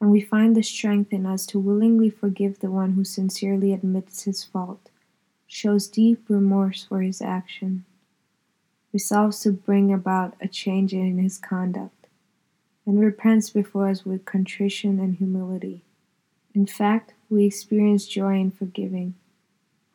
and 0.00 0.10
we 0.10 0.20
find 0.20 0.54
the 0.54 0.62
strength 0.62 1.12
in 1.12 1.26
us 1.26 1.44
to 1.46 1.58
willingly 1.58 2.10
forgive 2.10 2.60
the 2.60 2.70
one 2.70 2.92
who 2.92 3.04
sincerely 3.04 3.72
admits 3.72 4.22
his 4.22 4.44
fault, 4.44 4.90
shows 5.46 5.88
deep 5.88 6.24
remorse 6.28 6.84
for 6.84 7.02
his 7.02 7.20
action, 7.20 7.84
resolves 8.92 9.40
to 9.40 9.52
bring 9.52 9.92
about 9.92 10.34
a 10.40 10.48
change 10.48 10.92
in 10.92 11.18
his 11.18 11.38
conduct, 11.38 12.06
and 12.86 13.00
repents 13.00 13.50
before 13.50 13.88
us 13.88 14.04
with 14.04 14.24
contrition 14.24 15.00
and 15.00 15.16
humility. 15.16 15.82
In 16.54 16.66
fact, 16.66 17.14
we 17.28 17.44
experience 17.44 18.06
joy 18.06 18.34
in 18.40 18.50
forgiving. 18.50 19.14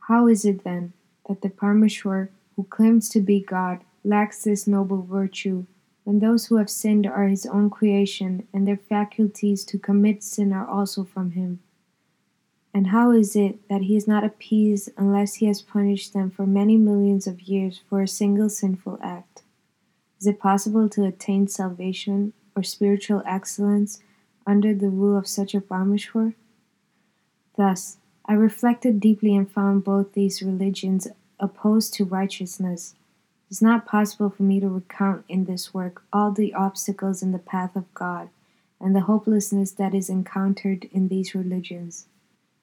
How 0.07 0.27
is 0.27 0.45
it, 0.45 0.63
then, 0.63 0.93
that 1.27 1.41
the 1.41 1.49
Parmeshwar, 1.49 2.29
who 2.55 2.63
claims 2.65 3.09
to 3.09 3.21
be 3.21 3.39
God, 3.39 3.79
lacks 4.03 4.43
this 4.43 4.67
noble 4.67 5.01
virtue, 5.01 5.65
when 6.03 6.19
those 6.19 6.47
who 6.47 6.57
have 6.57 6.69
sinned 6.69 7.05
are 7.05 7.27
his 7.27 7.45
own 7.45 7.69
creation, 7.69 8.47
and 8.53 8.67
their 8.67 8.77
faculties 8.77 9.63
to 9.65 9.77
commit 9.77 10.23
sin 10.23 10.51
are 10.51 10.67
also 10.67 11.03
from 11.03 11.31
him? 11.31 11.59
And 12.73 12.87
how 12.87 13.11
is 13.11 13.35
it 13.35 13.67
that 13.69 13.83
he 13.83 13.95
is 13.95 14.07
not 14.07 14.23
appeased 14.23 14.89
unless 14.97 15.35
he 15.35 15.45
has 15.45 15.61
punished 15.61 16.13
them 16.13 16.31
for 16.31 16.45
many 16.45 16.75
millions 16.75 17.27
of 17.27 17.41
years 17.41 17.81
for 17.87 18.01
a 18.01 18.07
single 18.07 18.49
sinful 18.49 18.99
act? 19.01 19.43
Is 20.19 20.27
it 20.27 20.39
possible 20.39 20.89
to 20.89 21.05
attain 21.05 21.47
salvation 21.47 22.33
or 22.55 22.63
spiritual 22.63 23.21
excellence 23.25 23.99
under 24.47 24.73
the 24.73 24.89
rule 24.89 25.17
of 25.17 25.27
such 25.27 25.53
a 25.53 25.61
Parmeshwar? 25.61 26.33
Thus, 27.55 27.97
I 28.25 28.33
reflected 28.33 28.99
deeply 28.99 29.35
and 29.35 29.49
found 29.49 29.83
both 29.83 30.13
these 30.13 30.41
religions 30.41 31.07
opposed 31.39 31.93
to 31.95 32.05
righteousness. 32.05 32.95
It 33.53 33.57
is 33.57 33.61
not 33.61 33.85
possible 33.85 34.31
for 34.31 34.41
me 34.41 34.59
to 34.61 34.67
recount 34.67 35.25
in 35.29 35.45
this 35.45 35.75
work 35.75 36.01
all 36.11 36.31
the 36.31 36.55
obstacles 36.55 37.21
in 37.21 37.33
the 37.33 37.37
path 37.37 37.75
of 37.75 37.93
God 37.93 38.29
and 38.81 38.95
the 38.95 39.01
hopelessness 39.01 39.73
that 39.73 39.93
is 39.93 40.09
encountered 40.09 40.85
in 40.91 41.07
these 41.07 41.35
religions. 41.35 42.07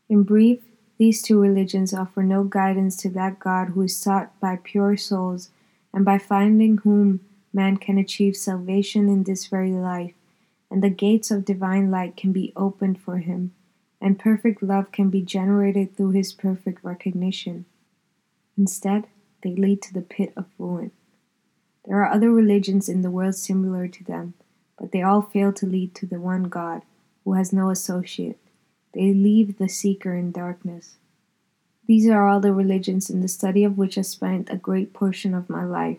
In 0.08 0.24
brief, 0.24 0.58
these 0.98 1.22
two 1.22 1.38
religions 1.38 1.94
offer 1.94 2.24
no 2.24 2.42
guidance 2.42 2.96
to 3.02 3.08
that 3.10 3.38
God 3.38 3.68
who 3.68 3.82
is 3.82 3.96
sought 3.96 4.32
by 4.40 4.58
pure 4.60 4.96
souls 4.96 5.50
and 5.94 6.04
by 6.04 6.18
finding 6.18 6.78
whom 6.78 7.20
man 7.52 7.76
can 7.76 7.96
achieve 7.96 8.34
salvation 8.34 9.08
in 9.08 9.22
this 9.22 9.46
very 9.46 9.70
life, 9.70 10.14
and 10.72 10.82
the 10.82 10.90
gates 10.90 11.30
of 11.30 11.44
divine 11.44 11.92
light 11.92 12.16
can 12.16 12.32
be 12.32 12.52
opened 12.56 13.00
for 13.00 13.18
him 13.18 13.54
and 14.00 14.18
perfect 14.18 14.60
love 14.60 14.90
can 14.90 15.08
be 15.08 15.22
generated 15.22 15.96
through 15.96 16.10
his 16.10 16.32
perfect 16.32 16.82
recognition. 16.82 17.64
Instead, 18.58 19.06
they 19.42 19.54
lead 19.54 19.82
to 19.82 19.94
the 19.94 20.02
pit 20.02 20.32
of 20.36 20.46
ruin. 20.58 20.90
There 21.86 22.02
are 22.02 22.12
other 22.12 22.30
religions 22.30 22.88
in 22.88 23.02
the 23.02 23.10
world 23.10 23.34
similar 23.34 23.88
to 23.88 24.04
them, 24.04 24.34
but 24.78 24.92
they 24.92 25.02
all 25.02 25.22
fail 25.22 25.52
to 25.54 25.66
lead 25.66 25.94
to 25.96 26.06
the 26.06 26.20
one 26.20 26.44
God, 26.44 26.82
who 27.24 27.34
has 27.34 27.52
no 27.52 27.70
associate. 27.70 28.38
They 28.92 29.12
leave 29.12 29.58
the 29.58 29.68
seeker 29.68 30.14
in 30.14 30.32
darkness. 30.32 30.96
These 31.86 32.08
are 32.08 32.28
all 32.28 32.40
the 32.40 32.52
religions 32.52 33.10
in 33.10 33.20
the 33.20 33.28
study 33.28 33.64
of 33.64 33.76
which 33.76 33.98
I 33.98 34.02
spent 34.02 34.50
a 34.50 34.56
great 34.56 34.92
portion 34.92 35.34
of 35.34 35.50
my 35.50 35.64
life. 35.64 35.98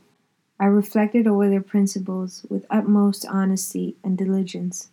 I 0.60 0.65
reflected 0.65 1.27
over 1.27 1.50
their 1.50 1.62
principles 1.62 2.45
with 2.50 2.65
utmost 2.69 3.25
honesty 3.27 3.95
and 4.03 4.17
diligence, 4.17 4.89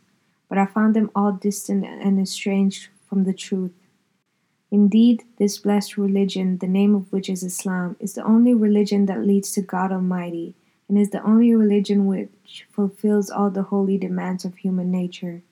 but 0.48 0.58
I 0.58 0.66
found 0.66 0.96
them 0.96 1.10
all 1.14 1.32
distant 1.32 1.84
and 1.84 2.18
estranged 2.18 2.88
from 3.06 3.24
the 3.24 3.34
truth. 3.34 3.72
Indeed, 4.70 5.24
this 5.38 5.58
blessed 5.58 5.96
religion, 5.96 6.58
the 6.58 6.66
name 6.66 6.94
of 6.94 7.10
which 7.10 7.30
is 7.30 7.42
Islam, 7.42 7.96
is 7.98 8.12
the 8.12 8.24
only 8.24 8.52
religion 8.52 9.06
that 9.06 9.26
leads 9.26 9.52
to 9.52 9.62
God 9.62 9.90
Almighty, 9.90 10.54
and 10.88 10.98
is 10.98 11.10
the 11.10 11.22
only 11.22 11.54
religion 11.54 12.06
which 12.06 12.66
fulfills 12.70 13.30
all 13.30 13.50
the 13.50 13.64
holy 13.64 13.96
demands 13.96 14.44
of 14.44 14.56
human 14.56 14.90
nature. 14.90 15.42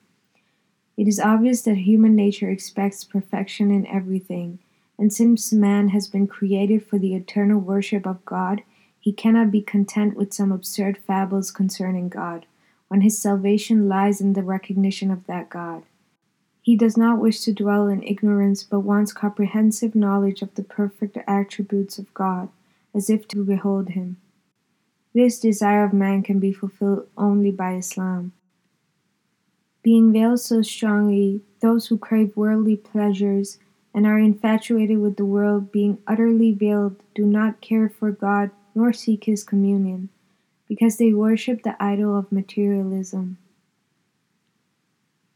It 0.97 1.07
is 1.07 1.19
obvious 1.19 1.63
that 1.63 1.77
human 1.77 2.15
nature 2.15 2.49
expects 2.49 3.03
perfection 3.03 3.71
in 3.71 3.87
everything, 3.87 4.59
and 4.99 5.11
since 5.11 5.51
man 5.53 5.89
has 5.89 6.07
been 6.07 6.27
created 6.27 6.85
for 6.85 6.99
the 6.99 7.15
eternal 7.15 7.59
worship 7.59 8.05
of 8.05 8.25
God, 8.25 8.61
he 8.99 9.11
cannot 9.11 9.51
be 9.51 9.61
content 9.61 10.15
with 10.15 10.33
some 10.33 10.51
absurd 10.51 10.97
fables 10.97 11.49
concerning 11.49 12.09
God, 12.09 12.45
when 12.87 13.01
his 13.01 13.19
salvation 13.19 13.87
lies 13.87 14.21
in 14.21 14.33
the 14.33 14.43
recognition 14.43 15.09
of 15.09 15.25
that 15.25 15.49
God. 15.49 15.83
He 16.67 16.75
does 16.75 16.97
not 16.97 17.21
wish 17.21 17.39
to 17.45 17.53
dwell 17.53 17.87
in 17.87 18.03
ignorance, 18.03 18.61
but 18.61 18.81
wants 18.81 19.13
comprehensive 19.13 19.95
knowledge 19.95 20.41
of 20.41 20.53
the 20.55 20.63
perfect 20.63 21.17
attributes 21.25 21.97
of 21.97 22.13
God, 22.13 22.49
as 22.93 23.09
if 23.09 23.25
to 23.29 23.45
behold 23.45 23.91
Him. 23.91 24.17
This 25.13 25.39
desire 25.39 25.85
of 25.85 25.93
man 25.93 26.23
can 26.23 26.41
be 26.41 26.51
fulfilled 26.51 27.07
only 27.17 27.51
by 27.51 27.75
Islam. 27.75 28.33
Being 29.81 30.11
veiled 30.11 30.41
so 30.41 30.61
strongly, 30.61 31.39
those 31.61 31.87
who 31.87 31.97
crave 31.97 32.35
worldly 32.35 32.75
pleasures 32.75 33.59
and 33.93 34.05
are 34.05 34.19
infatuated 34.19 34.97
with 34.97 35.15
the 35.15 35.23
world, 35.23 35.71
being 35.71 35.99
utterly 36.05 36.51
veiled, 36.51 37.01
do 37.15 37.25
not 37.25 37.61
care 37.61 37.87
for 37.87 38.11
God 38.11 38.51
nor 38.75 38.91
seek 38.91 39.23
His 39.23 39.41
communion, 39.41 40.09
because 40.67 40.97
they 40.97 41.13
worship 41.13 41.63
the 41.63 41.81
idol 41.81 42.19
of 42.19 42.29
materialism. 42.29 43.37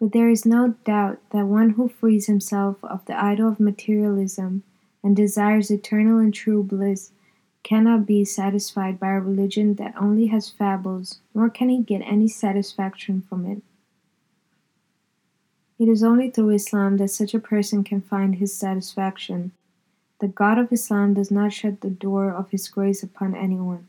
But 0.01 0.13
there 0.13 0.29
is 0.29 0.47
no 0.47 0.73
doubt 0.83 1.19
that 1.29 1.45
one 1.45 1.71
who 1.71 1.87
frees 1.87 2.25
himself 2.25 2.83
of 2.83 3.05
the 3.05 3.23
idol 3.23 3.49
of 3.49 3.59
materialism 3.59 4.63
and 5.03 5.15
desires 5.15 5.69
eternal 5.69 6.17
and 6.17 6.33
true 6.33 6.63
bliss 6.63 7.11
cannot 7.61 8.07
be 8.07 8.25
satisfied 8.25 8.99
by 8.99 9.11
a 9.11 9.19
religion 9.19 9.75
that 9.75 9.93
only 9.95 10.27
has 10.27 10.49
fables, 10.49 11.19
nor 11.35 11.51
can 11.51 11.69
he 11.69 11.83
get 11.83 12.01
any 12.01 12.27
satisfaction 12.27 13.21
from 13.21 13.45
it. 13.45 13.61
It 15.77 15.87
is 15.87 16.03
only 16.03 16.31
through 16.31 16.49
Islam 16.49 16.97
that 16.97 17.09
such 17.09 17.35
a 17.35 17.39
person 17.39 17.83
can 17.83 18.01
find 18.01 18.37
his 18.37 18.55
satisfaction. 18.55 19.51
The 20.19 20.27
God 20.27 20.57
of 20.57 20.71
Islam 20.71 21.13
does 21.13 21.29
not 21.29 21.53
shut 21.53 21.81
the 21.81 21.91
door 21.91 22.31
of 22.31 22.49
His 22.49 22.67
grace 22.69 23.03
upon 23.03 23.35
anyone. 23.35 23.87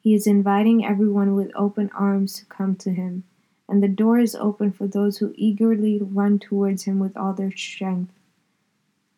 He 0.00 0.14
is 0.14 0.26
inviting 0.26 0.84
everyone 0.84 1.34
with 1.34 1.50
open 1.56 1.90
arms 1.94 2.34
to 2.34 2.44
come 2.44 2.76
to 2.76 2.90
Him 2.92 3.24
and 3.68 3.82
the 3.82 3.88
door 3.88 4.18
is 4.18 4.34
open 4.34 4.72
for 4.72 4.86
those 4.86 5.18
who 5.18 5.34
eagerly 5.36 6.00
run 6.00 6.38
towards 6.38 6.84
him 6.84 6.98
with 6.98 7.16
all 7.16 7.32
their 7.32 7.54
strength. 7.54 8.12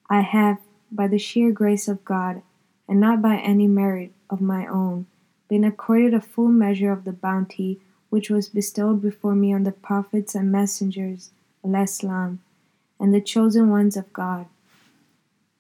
I 0.08 0.22
have, 0.22 0.58
by 0.90 1.06
the 1.06 1.18
sheer 1.18 1.52
grace 1.52 1.86
of 1.86 2.04
God, 2.04 2.42
and 2.88 2.98
not 2.98 3.22
by 3.22 3.36
any 3.36 3.68
merit 3.68 4.12
of 4.28 4.40
my 4.40 4.66
own, 4.66 5.06
been 5.48 5.64
accorded 5.64 6.14
a 6.14 6.20
full 6.20 6.48
measure 6.48 6.90
of 6.90 7.04
the 7.04 7.12
bounty 7.12 7.80
which 8.08 8.28
was 8.28 8.48
bestowed 8.48 9.00
before 9.00 9.36
me 9.36 9.52
on 9.52 9.62
the 9.62 9.72
prophets 9.72 10.34
and 10.34 10.50
messengers, 10.50 11.30
al-Islam, 11.64 12.40
and 12.98 13.14
the 13.14 13.20
chosen 13.20 13.70
ones 13.70 13.96
of 13.96 14.12
God. 14.12 14.46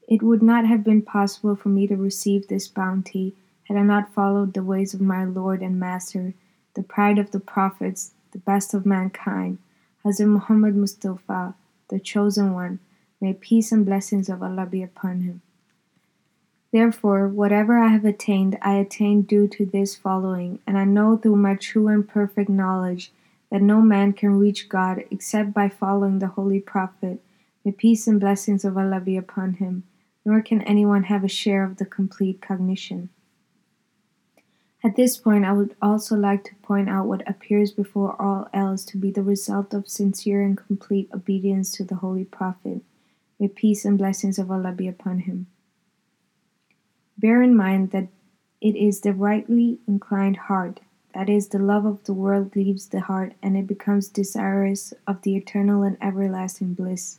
It 0.08 0.22
would 0.22 0.42
not 0.42 0.66
have 0.66 0.82
been 0.82 1.02
possible 1.02 1.54
for 1.54 1.68
me 1.68 1.86
to 1.86 1.96
receive 1.96 2.48
this 2.48 2.66
bounty 2.66 3.36
had 3.64 3.76
I 3.76 3.82
not 3.82 4.12
followed 4.12 4.54
the 4.54 4.64
ways 4.64 4.94
of 4.94 5.00
my 5.00 5.24
Lord 5.24 5.62
and 5.62 5.78
Master, 5.78 6.34
the 6.74 6.82
pride 6.82 7.20
of 7.20 7.30
the 7.30 7.38
prophets, 7.38 8.10
the 8.32 8.38
best 8.38 8.74
of 8.74 8.86
mankind, 8.86 9.58
Hazrat 10.04 10.28
Muhammad 10.28 10.76
Mustafa, 10.76 11.54
the 11.88 12.00
chosen 12.00 12.54
one, 12.54 12.78
may 13.20 13.32
peace 13.34 13.72
and 13.72 13.84
blessings 13.84 14.28
of 14.28 14.42
Allah 14.42 14.66
be 14.66 14.82
upon 14.82 15.20
him. 15.20 15.42
Therefore, 16.72 17.26
whatever 17.26 17.78
I 17.78 17.88
have 17.88 18.04
attained, 18.04 18.56
I 18.62 18.74
attained 18.74 19.26
due 19.26 19.48
to 19.48 19.66
this 19.66 19.96
following, 19.96 20.60
and 20.66 20.78
I 20.78 20.84
know 20.84 21.16
through 21.16 21.36
my 21.36 21.56
true 21.56 21.88
and 21.88 22.08
perfect 22.08 22.48
knowledge 22.48 23.12
that 23.50 23.60
no 23.60 23.82
man 23.82 24.12
can 24.12 24.38
reach 24.38 24.68
God 24.68 25.02
except 25.10 25.52
by 25.52 25.68
following 25.68 26.20
the 26.20 26.28
Holy 26.28 26.60
Prophet, 26.60 27.20
may 27.64 27.72
peace 27.72 28.06
and 28.06 28.20
blessings 28.20 28.64
of 28.64 28.78
Allah 28.78 29.00
be 29.00 29.16
upon 29.16 29.54
him, 29.54 29.82
nor 30.24 30.40
can 30.40 30.62
anyone 30.62 31.04
have 31.04 31.24
a 31.24 31.28
share 31.28 31.64
of 31.64 31.78
the 31.78 31.84
complete 31.84 32.40
cognition. 32.40 33.10
At 34.82 34.96
this 34.96 35.18
point, 35.18 35.44
I 35.44 35.52
would 35.52 35.76
also 35.82 36.16
like 36.16 36.44
to 36.44 36.54
point 36.62 36.88
out 36.88 37.06
what 37.06 37.28
appears 37.28 37.70
before 37.70 38.20
all 38.20 38.48
else 38.54 38.84
to 38.86 38.96
be 38.96 39.10
the 39.10 39.22
result 39.22 39.74
of 39.74 39.88
sincere 39.88 40.42
and 40.42 40.56
complete 40.56 41.10
obedience 41.14 41.70
to 41.72 41.84
the 41.84 41.96
Holy 41.96 42.24
Prophet. 42.24 42.80
May 43.38 43.48
peace 43.48 43.84
and 43.84 43.98
blessings 43.98 44.38
of 44.38 44.50
Allah 44.50 44.72
be 44.72 44.88
upon 44.88 45.20
him. 45.20 45.46
Bear 47.18 47.42
in 47.42 47.54
mind 47.54 47.90
that 47.90 48.08
it 48.60 48.74
is 48.76 49.00
the 49.00 49.12
rightly 49.12 49.78
inclined 49.86 50.36
heart, 50.36 50.80
that 51.14 51.28
is, 51.28 51.48
the 51.48 51.58
love 51.58 51.84
of 51.84 52.04
the 52.04 52.14
world 52.14 52.54
leaves 52.54 52.86
the 52.86 53.00
heart 53.00 53.34
and 53.42 53.56
it 53.56 53.66
becomes 53.66 54.08
desirous 54.08 54.94
of 55.06 55.22
the 55.22 55.36
eternal 55.36 55.82
and 55.82 55.96
everlasting 56.00 56.74
bliss. 56.74 57.18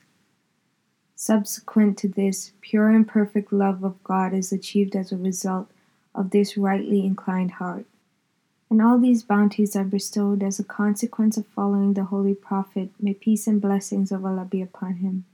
Subsequent 1.16 1.98
to 2.00 2.08
this, 2.08 2.54
pure 2.62 2.90
and 2.90 3.08
perfect 3.08 3.52
love 3.52 3.84
of 3.84 4.02
God 4.04 4.34
is 4.34 4.52
achieved 4.52 4.96
as 4.96 5.12
a 5.12 5.18
result 5.18 5.70
of 6.14 6.32
this 6.32 6.58
rightly 6.58 7.06
inclined 7.06 7.52
heart. 7.52 7.86
And 8.70 8.82
all 8.82 8.98
these 8.98 9.24
bounties 9.24 9.76
are 9.76 9.84
bestowed 9.84 10.42
as 10.42 10.60
a 10.60 10.64
consequence 10.64 11.36
of 11.38 11.46
following 11.48 11.94
the 11.94 12.06
Holy 12.06 12.34
Prophet, 12.34 12.90
may 13.00 13.14
peace 13.14 13.46
and 13.46 13.62
blessings 13.62 14.12
of 14.12 14.26
Allah 14.26 14.46
be 14.50 14.62
upon 14.62 14.96
him, 14.96 15.26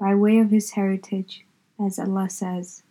by 0.00 0.14
way 0.14 0.38
of 0.38 0.50
his 0.50 0.70
heritage, 0.70 1.44
as 1.78 1.98
Allah 1.98 2.30
says. 2.30 2.82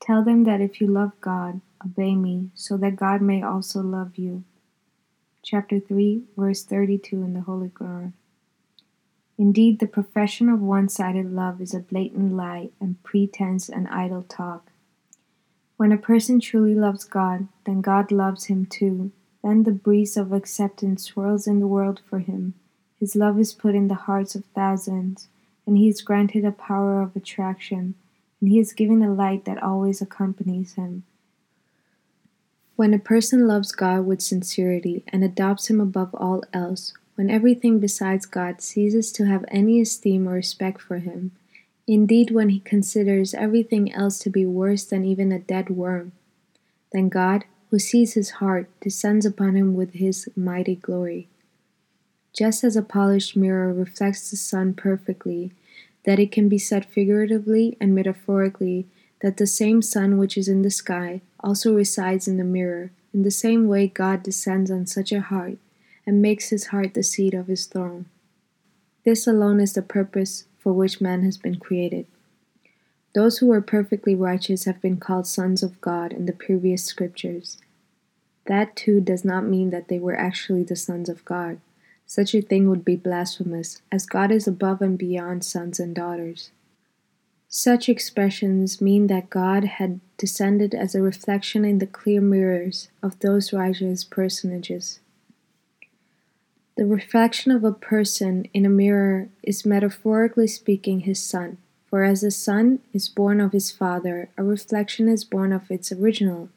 Tell 0.00 0.22
them 0.22 0.44
that 0.44 0.60
if 0.60 0.80
you 0.80 0.86
love 0.86 1.12
God, 1.20 1.60
obey 1.84 2.14
me, 2.14 2.50
so 2.54 2.76
that 2.76 2.96
God 2.96 3.20
may 3.20 3.42
also 3.42 3.80
love 3.80 4.16
you. 4.16 4.44
Chapter 5.42 5.80
3, 5.80 6.22
verse 6.36 6.62
32 6.62 7.16
in 7.16 7.34
the 7.34 7.40
Holy 7.40 7.68
Quran. 7.68 8.12
Indeed, 9.36 9.78
the 9.78 9.86
profession 9.86 10.48
of 10.48 10.60
one 10.60 10.88
sided 10.88 11.32
love 11.32 11.60
is 11.60 11.72
a 11.72 11.80
blatant 11.80 12.36
lie 12.36 12.68
and 12.78 13.02
pretense 13.02 13.68
and 13.68 13.88
idle 13.88 14.22
talk. 14.22 14.69
When 15.80 15.92
a 15.92 15.96
person 15.96 16.40
truly 16.40 16.74
loves 16.74 17.04
God, 17.04 17.48
then 17.64 17.80
God 17.80 18.12
loves 18.12 18.44
him 18.44 18.66
too. 18.66 19.12
Then 19.42 19.62
the 19.62 19.70
breeze 19.70 20.14
of 20.14 20.30
acceptance 20.30 21.04
swirls 21.04 21.46
in 21.46 21.58
the 21.58 21.66
world 21.66 22.02
for 22.06 22.18
him. 22.18 22.52
His 22.98 23.16
love 23.16 23.40
is 23.40 23.54
put 23.54 23.74
in 23.74 23.88
the 23.88 23.94
hearts 23.94 24.34
of 24.34 24.44
thousands, 24.54 25.28
and 25.66 25.78
he 25.78 25.88
is 25.88 26.02
granted 26.02 26.44
a 26.44 26.52
power 26.52 27.00
of 27.00 27.16
attraction, 27.16 27.94
and 28.42 28.50
he 28.50 28.58
is 28.58 28.74
given 28.74 29.02
a 29.02 29.10
light 29.10 29.46
that 29.46 29.62
always 29.62 30.02
accompanies 30.02 30.74
him. 30.74 31.04
When 32.76 32.92
a 32.92 32.98
person 32.98 33.48
loves 33.48 33.72
God 33.72 34.04
with 34.04 34.20
sincerity 34.20 35.02
and 35.08 35.24
adopts 35.24 35.70
him 35.70 35.80
above 35.80 36.14
all 36.14 36.44
else, 36.52 36.92
when 37.14 37.30
everything 37.30 37.80
besides 37.80 38.26
God 38.26 38.60
ceases 38.60 39.10
to 39.12 39.24
have 39.24 39.46
any 39.48 39.80
esteem 39.80 40.28
or 40.28 40.32
respect 40.32 40.82
for 40.82 40.98
him, 40.98 41.32
indeed, 41.92 42.30
when 42.30 42.50
he 42.50 42.60
considers 42.60 43.34
everything 43.34 43.92
else 43.92 44.18
to 44.20 44.30
be 44.30 44.46
worse 44.46 44.84
than 44.84 45.04
even 45.04 45.32
a 45.32 45.38
dead 45.40 45.70
worm, 45.70 46.12
then 46.92 47.08
God, 47.08 47.44
who 47.70 47.78
sees 47.78 48.14
his 48.14 48.30
heart, 48.30 48.68
descends 48.80 49.26
upon 49.26 49.56
him 49.56 49.74
with 49.74 49.94
his 49.94 50.28
mighty 50.36 50.76
glory. 50.76 51.28
Just 52.32 52.62
as 52.62 52.76
a 52.76 52.82
polished 52.82 53.36
mirror 53.36 53.72
reflects 53.72 54.30
the 54.30 54.36
sun 54.36 54.72
perfectly, 54.74 55.50
that 56.04 56.20
it 56.20 56.30
can 56.30 56.48
be 56.48 56.58
said 56.58 56.86
figuratively 56.86 57.76
and 57.80 57.94
metaphorically 57.94 58.86
that 59.20 59.36
the 59.36 59.46
same 59.46 59.82
sun 59.82 60.16
which 60.16 60.38
is 60.38 60.48
in 60.48 60.62
the 60.62 60.70
sky 60.70 61.20
also 61.40 61.74
resides 61.74 62.28
in 62.28 62.36
the 62.36 62.44
mirror, 62.44 62.92
in 63.12 63.22
the 63.22 63.30
same 63.30 63.66
way 63.66 63.88
God 63.88 64.22
descends 64.22 64.70
on 64.70 64.86
such 64.86 65.10
a 65.10 65.20
heart 65.20 65.58
and 66.06 66.22
makes 66.22 66.50
his 66.50 66.68
heart 66.68 66.94
the 66.94 67.02
seat 67.02 67.34
of 67.34 67.48
his 67.48 67.66
throne. 67.66 68.06
This 69.04 69.26
alone 69.26 69.60
is 69.60 69.72
the 69.72 69.82
purpose 69.82 70.44
for 70.60 70.72
which 70.72 71.00
man 71.00 71.22
has 71.22 71.38
been 71.38 71.56
created. 71.56 72.06
Those 73.14 73.38
who 73.38 73.50
are 73.50 73.60
perfectly 73.60 74.14
righteous 74.14 74.66
have 74.66 74.80
been 74.80 74.98
called 74.98 75.26
sons 75.26 75.64
of 75.64 75.80
God 75.80 76.12
in 76.12 76.26
the 76.26 76.32
previous 76.32 76.84
scriptures. 76.84 77.58
That 78.46 78.76
too 78.76 79.00
does 79.00 79.24
not 79.24 79.44
mean 79.44 79.70
that 79.70 79.88
they 79.88 79.98
were 79.98 80.16
actually 80.16 80.62
the 80.62 80.76
sons 80.76 81.08
of 81.08 81.24
God. 81.24 81.60
Such 82.06 82.34
a 82.34 82.42
thing 82.42 82.68
would 82.68 82.84
be 82.84 82.96
blasphemous, 82.96 83.82
as 83.90 84.06
God 84.06 84.30
is 84.30 84.46
above 84.46 84.80
and 84.80 84.98
beyond 84.98 85.44
sons 85.44 85.80
and 85.80 85.94
daughters. 85.94 86.50
Such 87.48 87.88
expressions 87.88 88.80
mean 88.80 89.08
that 89.08 89.30
God 89.30 89.64
had 89.64 90.00
descended 90.16 90.72
as 90.72 90.94
a 90.94 91.02
reflection 91.02 91.64
in 91.64 91.78
the 91.78 91.86
clear 91.86 92.20
mirrors 92.20 92.90
of 93.02 93.18
those 93.18 93.52
righteous 93.52 94.04
personages. 94.04 95.00
The 96.76 96.86
reflection 96.86 97.52
of 97.52 97.64
a 97.64 97.72
person 97.72 98.46
in 98.54 98.64
a 98.64 98.70
mirror 98.70 99.28
is 99.42 99.66
metaphorically 99.66 100.46
speaking 100.46 101.00
his 101.00 101.22
son, 101.22 101.58
for 101.86 102.04
as 102.04 102.22
a 102.22 102.30
son 102.30 102.78
is 102.92 103.08
born 103.08 103.40
of 103.40 103.52
his 103.52 103.70
father, 103.70 104.30
a 104.38 104.44
reflection 104.44 105.08
is 105.08 105.24
born 105.24 105.52
of 105.52 105.70
its 105.70 105.92
original. 105.92 106.48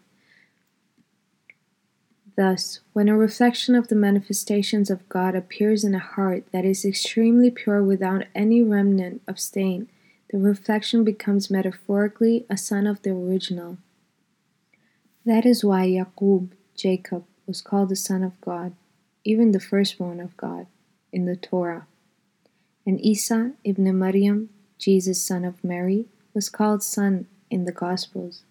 Thus, 2.36 2.80
when 2.94 3.10
a 3.10 3.18
reflection 3.18 3.76
of 3.76 3.90
the 3.90 3.96
manifestations 3.96 4.90
of 4.90 5.08
God 5.10 5.36
appears 5.36 5.84
in 5.84 5.94
a 5.94 6.00
heart 6.00 6.46
that 6.52 6.66
is 6.66 6.86
extremely 6.86 7.52
pure 7.52 7.84
without 7.84 8.26
any 8.34 8.62
remnant 8.62 9.22
of 9.28 9.40
stain, 9.40 9.88
the 10.32 10.40
reflection 10.40 11.04
becomes 11.04 11.52
metaphorically 11.52 12.46
a 12.50 12.58
son 12.58 12.88
of 12.88 13.02
the 13.02 13.12
original. 13.12 13.78
That 15.26 15.46
is 15.46 15.64
why 15.64 15.88
Yaqub, 15.88 16.50
Jacob, 16.76 17.26
was 17.46 17.62
called 17.62 17.90
the 17.90 17.96
son 17.96 18.24
of 18.24 18.40
God 18.42 18.74
even 19.24 19.52
the 19.52 19.60
firstborn 19.60 20.20
of 20.20 20.36
God, 20.38 20.68
in 21.12 21.26
the 21.26 21.36
Torah. 21.36 21.88
And 22.86 23.00
Isa 23.04 23.54
ibn 23.64 23.98
Maryam, 23.98 24.50
Jesus 24.78 25.22
son 25.22 25.46
of 25.46 25.64
Mary, 25.64 26.06
was 26.34 26.50
called 26.50 26.84
son 26.84 27.28
in 27.50 27.66
the 27.66 27.72
Gospels. 27.72 28.44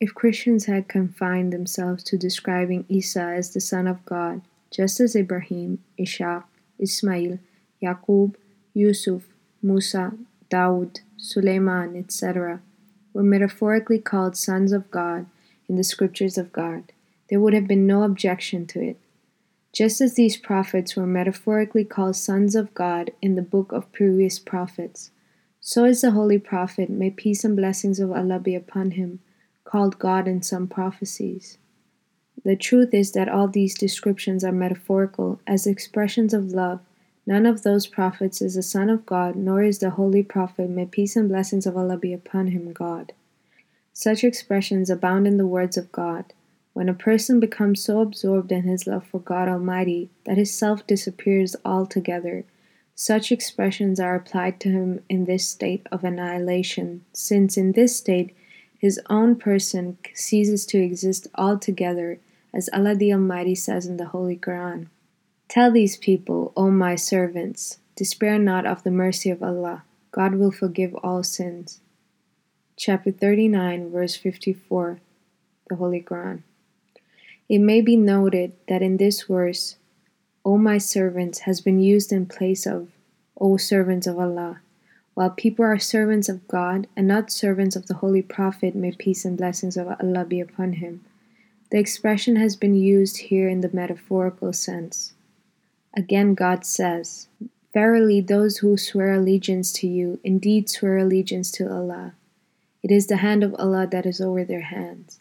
If 0.00 0.14
Christians 0.14 0.66
had 0.66 0.88
confined 0.88 1.52
themselves 1.52 2.02
to 2.04 2.18
describing 2.18 2.84
Isa 2.88 3.22
as 3.22 3.54
the 3.54 3.60
son 3.60 3.86
of 3.86 4.04
God, 4.04 4.42
just 4.70 5.00
as 5.00 5.14
Ibrahim, 5.14 5.78
Ishaq, 5.98 6.44
Ismail, 6.78 7.38
Yaqub, 7.82 8.34
Yusuf, 8.74 9.22
Musa, 9.62 10.12
Daud, 10.50 11.00
Suleiman, 11.16 11.96
etc., 11.96 12.60
were 13.12 13.22
metaphorically 13.22 14.00
called 14.00 14.36
sons 14.36 14.72
of 14.72 14.90
God 14.90 15.26
in 15.68 15.76
the 15.76 15.84
scriptures 15.84 16.36
of 16.36 16.52
God, 16.52 16.92
there 17.30 17.40
would 17.40 17.54
have 17.54 17.66
been 17.66 17.86
no 17.86 18.02
objection 18.02 18.66
to 18.66 18.82
it. 18.82 18.98
Just 19.74 20.00
as 20.00 20.14
these 20.14 20.36
prophets 20.36 20.94
were 20.94 21.04
metaphorically 21.04 21.82
called 21.84 22.14
sons 22.14 22.54
of 22.54 22.72
God 22.74 23.10
in 23.20 23.34
the 23.34 23.42
book 23.42 23.72
of 23.72 23.90
previous 23.90 24.38
prophets, 24.38 25.10
so 25.60 25.84
is 25.84 26.00
the 26.00 26.12
Holy 26.12 26.38
Prophet, 26.38 26.88
may 26.88 27.10
peace 27.10 27.42
and 27.42 27.56
blessings 27.56 27.98
of 27.98 28.12
Allah 28.12 28.38
be 28.38 28.54
upon 28.54 28.92
him, 28.92 29.18
called 29.64 29.98
God 29.98 30.28
in 30.28 30.42
some 30.42 30.68
prophecies. 30.68 31.58
The 32.44 32.54
truth 32.54 32.94
is 32.94 33.10
that 33.12 33.28
all 33.28 33.48
these 33.48 33.76
descriptions 33.76 34.44
are 34.44 34.52
metaphorical, 34.52 35.40
as 35.44 35.66
expressions 35.66 36.32
of 36.32 36.52
love. 36.52 36.78
None 37.26 37.44
of 37.44 37.64
those 37.64 37.88
prophets 37.88 38.40
is 38.40 38.56
a 38.56 38.62
son 38.62 38.88
of 38.88 39.04
God, 39.04 39.34
nor 39.34 39.60
is 39.60 39.80
the 39.80 39.90
Holy 39.90 40.22
Prophet, 40.22 40.70
may 40.70 40.86
peace 40.86 41.16
and 41.16 41.28
blessings 41.28 41.66
of 41.66 41.76
Allah 41.76 41.96
be 41.96 42.12
upon 42.12 42.48
him, 42.48 42.72
God. 42.72 43.12
Such 43.92 44.22
expressions 44.22 44.88
abound 44.88 45.26
in 45.26 45.36
the 45.36 45.48
words 45.48 45.76
of 45.76 45.90
God. 45.90 46.32
When 46.74 46.88
a 46.88 46.94
person 46.94 47.38
becomes 47.38 47.84
so 47.84 48.00
absorbed 48.00 48.50
in 48.50 48.64
his 48.64 48.84
love 48.84 49.06
for 49.06 49.20
God 49.20 49.48
Almighty 49.48 50.10
that 50.24 50.36
his 50.36 50.52
self 50.52 50.84
disappears 50.88 51.54
altogether, 51.64 52.44
such 52.96 53.30
expressions 53.30 54.00
are 54.00 54.16
applied 54.16 54.58
to 54.60 54.70
him 54.70 55.00
in 55.08 55.24
this 55.24 55.46
state 55.46 55.86
of 55.92 56.02
annihilation, 56.02 57.04
since 57.12 57.56
in 57.56 57.72
this 57.72 57.96
state 57.96 58.34
his 58.76 59.00
own 59.08 59.36
person 59.36 59.98
ceases 60.14 60.66
to 60.66 60.78
exist 60.78 61.28
altogether, 61.36 62.18
as 62.52 62.68
Allah 62.72 62.96
the 62.96 63.12
Almighty 63.12 63.54
says 63.54 63.86
in 63.86 63.96
the 63.96 64.06
Holy 64.06 64.36
Quran. 64.36 64.88
Tell 65.48 65.70
these 65.70 65.96
people, 65.96 66.52
O 66.56 66.72
my 66.72 66.96
servants, 66.96 67.78
despair 67.94 68.36
not 68.36 68.66
of 68.66 68.82
the 68.82 68.90
mercy 68.90 69.30
of 69.30 69.44
Allah. 69.44 69.84
God 70.10 70.34
will 70.34 70.50
forgive 70.50 70.94
all 70.96 71.22
sins. 71.22 71.80
Chapter 72.76 73.12
39, 73.12 73.92
verse 73.92 74.16
54, 74.16 74.98
the 75.68 75.76
Holy 75.76 76.02
Quran. 76.02 76.42
It 77.48 77.58
may 77.58 77.82
be 77.82 77.96
noted 77.96 78.52
that 78.68 78.80
in 78.80 78.96
this 78.96 79.24
verse, 79.24 79.76
O 80.46 80.56
my 80.56 80.78
servants 80.78 81.40
has 81.40 81.60
been 81.60 81.78
used 81.78 82.10
in 82.10 82.24
place 82.24 82.66
of 82.66 82.88
O 83.38 83.58
servants 83.58 84.06
of 84.06 84.18
Allah. 84.18 84.60
While 85.12 85.30
people 85.30 85.64
are 85.64 85.78
servants 85.78 86.28
of 86.28 86.48
God 86.48 86.86
and 86.96 87.06
not 87.06 87.30
servants 87.30 87.76
of 87.76 87.86
the 87.86 87.94
Holy 87.94 88.22
Prophet, 88.22 88.74
may 88.74 88.92
peace 88.92 89.26
and 89.26 89.36
blessings 89.36 89.76
of 89.76 89.88
Allah 89.88 90.24
be 90.24 90.40
upon 90.40 90.74
him, 90.74 91.04
the 91.70 91.78
expression 91.78 92.36
has 92.36 92.56
been 92.56 92.74
used 92.74 93.18
here 93.18 93.48
in 93.48 93.60
the 93.60 93.70
metaphorical 93.72 94.52
sense. 94.52 95.12
Again, 95.94 96.34
God 96.34 96.64
says, 96.64 97.28
Verily, 97.74 98.20
those 98.20 98.58
who 98.58 98.76
swear 98.76 99.12
allegiance 99.12 99.72
to 99.74 99.86
you 99.86 100.18
indeed 100.24 100.70
swear 100.70 100.98
allegiance 100.98 101.50
to 101.52 101.70
Allah. 101.70 102.14
It 102.82 102.90
is 102.90 103.06
the 103.06 103.18
hand 103.18 103.44
of 103.44 103.54
Allah 103.58 103.86
that 103.90 104.06
is 104.06 104.20
over 104.20 104.44
their 104.44 104.62
hands 104.62 105.18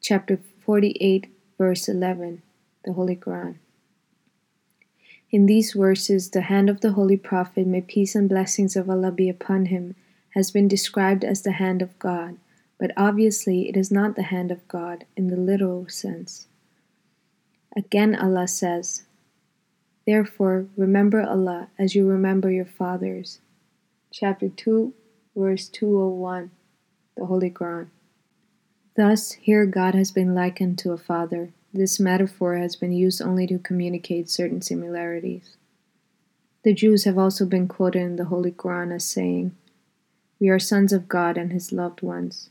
chapter 0.00 0.40
48, 0.64 1.26
verse 1.58 1.88
11, 1.88 2.42
the 2.84 2.92
Holy 2.94 3.16
Quran. 3.16 3.56
In 5.30 5.46
these 5.46 5.74
verses, 5.74 6.30
the 6.30 6.42
hand 6.42 6.68
of 6.68 6.80
the 6.80 6.92
Holy 6.92 7.16
Prophet, 7.16 7.66
may 7.66 7.80
peace 7.80 8.14
and 8.14 8.28
blessings 8.28 8.76
of 8.76 8.90
Allah 8.90 9.12
be 9.12 9.28
upon 9.28 9.66
him, 9.66 9.94
has 10.30 10.50
been 10.50 10.68
described 10.68 11.24
as 11.24 11.42
the 11.42 11.52
hand 11.52 11.82
of 11.82 11.98
God, 11.98 12.36
but 12.78 12.92
obviously 12.96 13.68
it 13.68 13.76
is 13.76 13.90
not 13.90 14.16
the 14.16 14.24
hand 14.24 14.50
of 14.50 14.66
God 14.66 15.04
in 15.16 15.28
the 15.28 15.36
literal 15.36 15.88
sense. 15.88 16.46
Again, 17.76 18.16
Allah 18.16 18.48
says, 18.48 19.04
Therefore, 20.06 20.66
remember 20.76 21.22
Allah 21.22 21.68
as 21.78 21.94
you 21.94 22.06
remember 22.06 22.50
your 22.50 22.64
fathers. 22.64 23.38
Chapter 24.10 24.48
2, 24.48 24.92
verse 25.36 25.68
201, 25.68 26.50
the 27.16 27.26
Holy 27.26 27.50
Quran. 27.50 27.88
Thus, 28.96 29.32
here 29.32 29.66
God 29.66 29.94
has 29.94 30.10
been 30.10 30.34
likened 30.34 30.78
to 30.80 30.92
a 30.92 30.98
father. 30.98 31.52
This 31.72 32.00
metaphor 32.00 32.56
has 32.56 32.74
been 32.74 32.92
used 32.92 33.22
only 33.22 33.46
to 33.46 33.58
communicate 33.58 34.28
certain 34.28 34.60
similarities. 34.60 35.56
The 36.64 36.74
Jews 36.74 37.04
have 37.04 37.16
also 37.16 37.46
been 37.46 37.68
quoted 37.68 38.02
in 38.02 38.16
the 38.16 38.26
Holy 38.26 38.50
Quran 38.50 38.94
as 38.94 39.04
saying, 39.04 39.56
We 40.40 40.48
are 40.48 40.58
sons 40.58 40.92
of 40.92 41.08
God 41.08 41.38
and 41.38 41.52
His 41.52 41.72
loved 41.72 42.02
ones. 42.02 42.50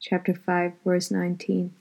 Chapter 0.00 0.34
5, 0.34 0.72
verse 0.84 1.10
19. 1.10 1.74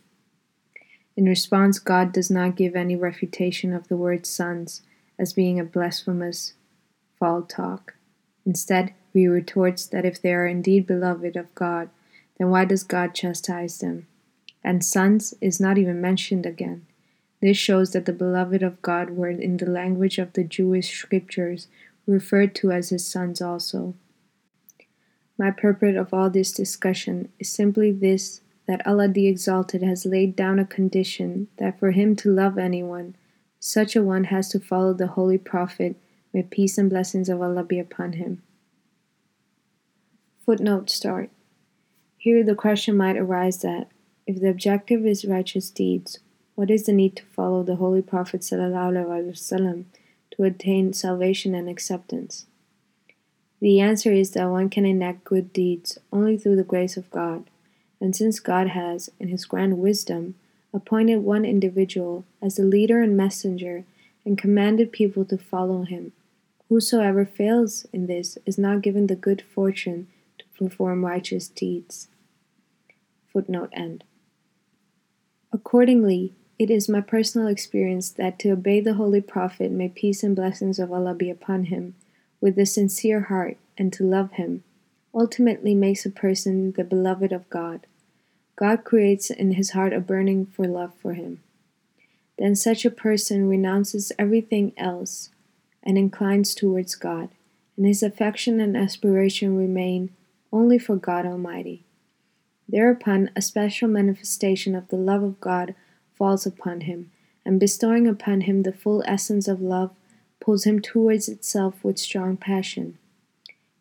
In 1.18 1.26
response, 1.26 1.80
God 1.80 2.12
does 2.12 2.30
not 2.30 2.56
give 2.56 2.76
any 2.76 2.96
refutation 2.96 3.74
of 3.74 3.88
the 3.88 3.98
word 3.98 4.26
sons 4.26 4.82
as 5.18 5.34
being 5.34 5.60
a 5.60 5.64
blasphemous 5.64 6.54
foul 7.20 7.44
talk. 7.44 7.96
Instead, 8.46 8.94
he 9.14 9.28
retorts 9.28 9.86
that 9.88 10.06
if 10.06 10.22
they 10.22 10.34
are 10.34 10.48
indeed 10.48 10.86
beloved 10.86 11.36
of 11.36 11.54
God, 11.56 11.90
then 12.42 12.50
why 12.50 12.66
does 12.66 12.84
God 12.84 13.14
chastise 13.14 13.78
them? 13.78 14.08
And 14.64 14.84
sons 14.84 15.36
is 15.42 15.60
not 15.60 15.78
even 15.78 16.02
mentioned 16.02 16.48
again. 16.48 16.88
This 17.40 17.56
shows 17.56 17.92
that 17.92 18.08
the 18.08 18.14
beloved 18.14 18.64
of 18.64 18.82
God 18.82 19.12
were 19.12 19.30
in 19.30 19.58
the 19.58 19.70
language 19.70 20.18
of 20.18 20.34
the 20.34 20.44
Jewish 20.44 20.90
scriptures 20.90 21.68
referred 22.08 22.56
to 22.56 22.72
as 22.72 22.90
his 22.90 23.06
sons 23.06 23.44
also. 23.44 23.94
My 25.38 25.52
purport 25.52 25.96
of 25.96 26.16
all 26.16 26.32
this 26.32 26.52
discussion 26.52 27.32
is 27.38 27.48
simply 27.48 27.92
this 27.92 28.42
that 28.66 28.88
Allah 28.88 29.08
the 29.08 29.28
Exalted 29.28 29.84
has 29.84 30.08
laid 30.08 30.36
down 30.36 30.58
a 30.58 30.66
condition 30.66 31.48
that 31.58 31.78
for 31.78 31.92
him 31.92 32.16
to 32.16 32.34
love 32.34 32.58
anyone, 32.58 33.14
such 33.60 33.96
a 33.96 34.02
one 34.02 34.24
has 34.26 34.50
to 34.50 34.60
follow 34.60 34.94
the 34.94 35.14
Holy 35.14 35.38
Prophet, 35.38 35.96
may 36.34 36.42
peace 36.42 36.80
and 36.80 36.90
blessings 36.90 37.30
of 37.30 37.40
Allah 37.40 37.64
be 37.64 37.78
upon 37.78 38.14
him. 38.14 38.42
Footnote 40.44 40.90
start. 40.90 41.30
Here 42.22 42.44
the 42.44 42.54
question 42.54 42.96
might 42.98 43.18
arise 43.18 43.64
that, 43.64 43.88
if 44.28 44.40
the 44.40 44.52
objective 44.52 45.08
is 45.08 45.26
righteous 45.26 45.72
deeds, 45.72 46.20
what 46.54 46.70
is 46.70 46.84
the 46.84 46.94
need 46.94 47.16
to 47.16 47.26
follow 47.26 47.64
the 47.64 47.78
Holy 47.78 48.04
Prophet 48.04 48.42
ﷺ 48.42 49.86
to 50.30 50.44
attain 50.44 50.94
salvation 50.94 51.56
and 51.56 51.68
acceptance? 51.68 52.46
The 53.60 53.80
answer 53.80 54.12
is 54.12 54.34
that 54.34 54.52
one 54.52 54.70
can 54.70 54.86
enact 54.86 55.24
good 55.24 55.52
deeds 55.52 55.98
only 56.14 56.38
through 56.38 56.58
the 56.58 56.64
grace 56.64 56.96
of 56.96 57.10
God, 57.10 57.46
and 58.00 58.16
since 58.16 58.40
God 58.40 58.68
has, 58.68 59.10
in 59.20 59.30
His 59.30 59.46
grand 59.46 59.80
wisdom, 59.80 60.36
appointed 60.72 61.24
one 61.24 61.44
individual 61.44 62.24
as 62.40 62.58
the 62.58 62.64
leader 62.64 63.02
and 63.02 63.18
messenger 63.18 63.84
and 64.26 64.38
commanded 64.38 64.92
people 64.92 65.26
to 65.26 65.40
follow 65.40 65.86
him, 65.86 66.12
whosoever 66.70 67.26
fails 67.26 67.88
in 67.92 68.06
this 68.06 68.38
is 68.46 68.60
not 68.60 68.84
given 68.84 69.08
the 69.08 69.16
good 69.16 69.42
fortune 69.42 70.06
to 70.38 70.46
perform 70.56 71.04
righteous 71.04 71.48
deeds. 71.48 72.10
Footnote 73.32 73.70
end. 73.74 74.04
Accordingly, 75.54 76.34
it 76.60 76.70
is 76.70 76.88
my 76.88 77.02
personal 77.02 77.48
experience 77.48 78.10
that 78.12 78.38
to 78.40 78.52
obey 78.52 78.80
the 78.80 78.94
Holy 78.94 79.22
Prophet, 79.22 79.72
may 79.72 79.90
peace 79.90 80.24
and 80.24 80.36
blessings 80.36 80.80
of 80.80 80.92
Allah 80.92 81.14
be 81.14 81.30
upon 81.30 81.66
him, 81.66 81.96
with 82.40 82.58
a 82.60 82.66
sincere 82.66 83.22
heart, 83.22 83.58
and 83.78 83.92
to 83.94 84.04
love 84.04 84.34
him, 84.34 84.64
ultimately 85.14 85.74
makes 85.74 86.06
a 86.06 86.12
person 86.12 86.72
the 86.74 86.84
beloved 86.84 87.32
of 87.32 87.50
God. 87.50 87.88
God 88.56 88.84
creates 88.84 89.30
in 89.30 89.54
his 89.54 89.72
heart 89.72 89.92
a 89.92 90.00
burning 90.00 90.46
for 90.46 90.68
love 90.68 90.94
for 91.02 91.14
him. 91.14 91.42
Then 92.38 92.56
such 92.56 92.86
a 92.86 92.92
person 92.92 93.50
renounces 93.50 94.12
everything 94.20 94.74
else 94.78 95.30
and 95.84 95.98
inclines 95.98 96.54
towards 96.54 96.96
God, 96.96 97.30
and 97.76 97.86
his 97.86 98.04
affection 98.04 98.60
and 98.60 98.78
aspiration 98.78 99.58
remain 99.58 100.12
only 100.52 100.78
for 100.78 100.96
God 100.96 101.26
Almighty. 101.26 101.86
Thereupon, 102.72 103.30
a 103.36 103.42
special 103.42 103.90
manifestation 103.90 104.76
of 104.76 104.88
the 104.88 104.96
love 104.96 105.24
of 105.24 105.42
God 105.42 105.76
falls 106.16 106.46
upon 106.46 106.82
him, 106.82 107.12
and 107.46 107.60
bestowing 107.60 108.08
upon 108.08 108.42
him 108.42 108.64
the 108.64 108.72
full 108.72 109.04
essence 109.06 109.50
of 109.50 109.62
love, 109.62 109.92
pulls 110.40 110.64
him 110.64 110.80
towards 110.80 111.28
itself 111.28 111.84
with 111.84 112.00
strong 112.00 112.38
passion. 112.38 112.98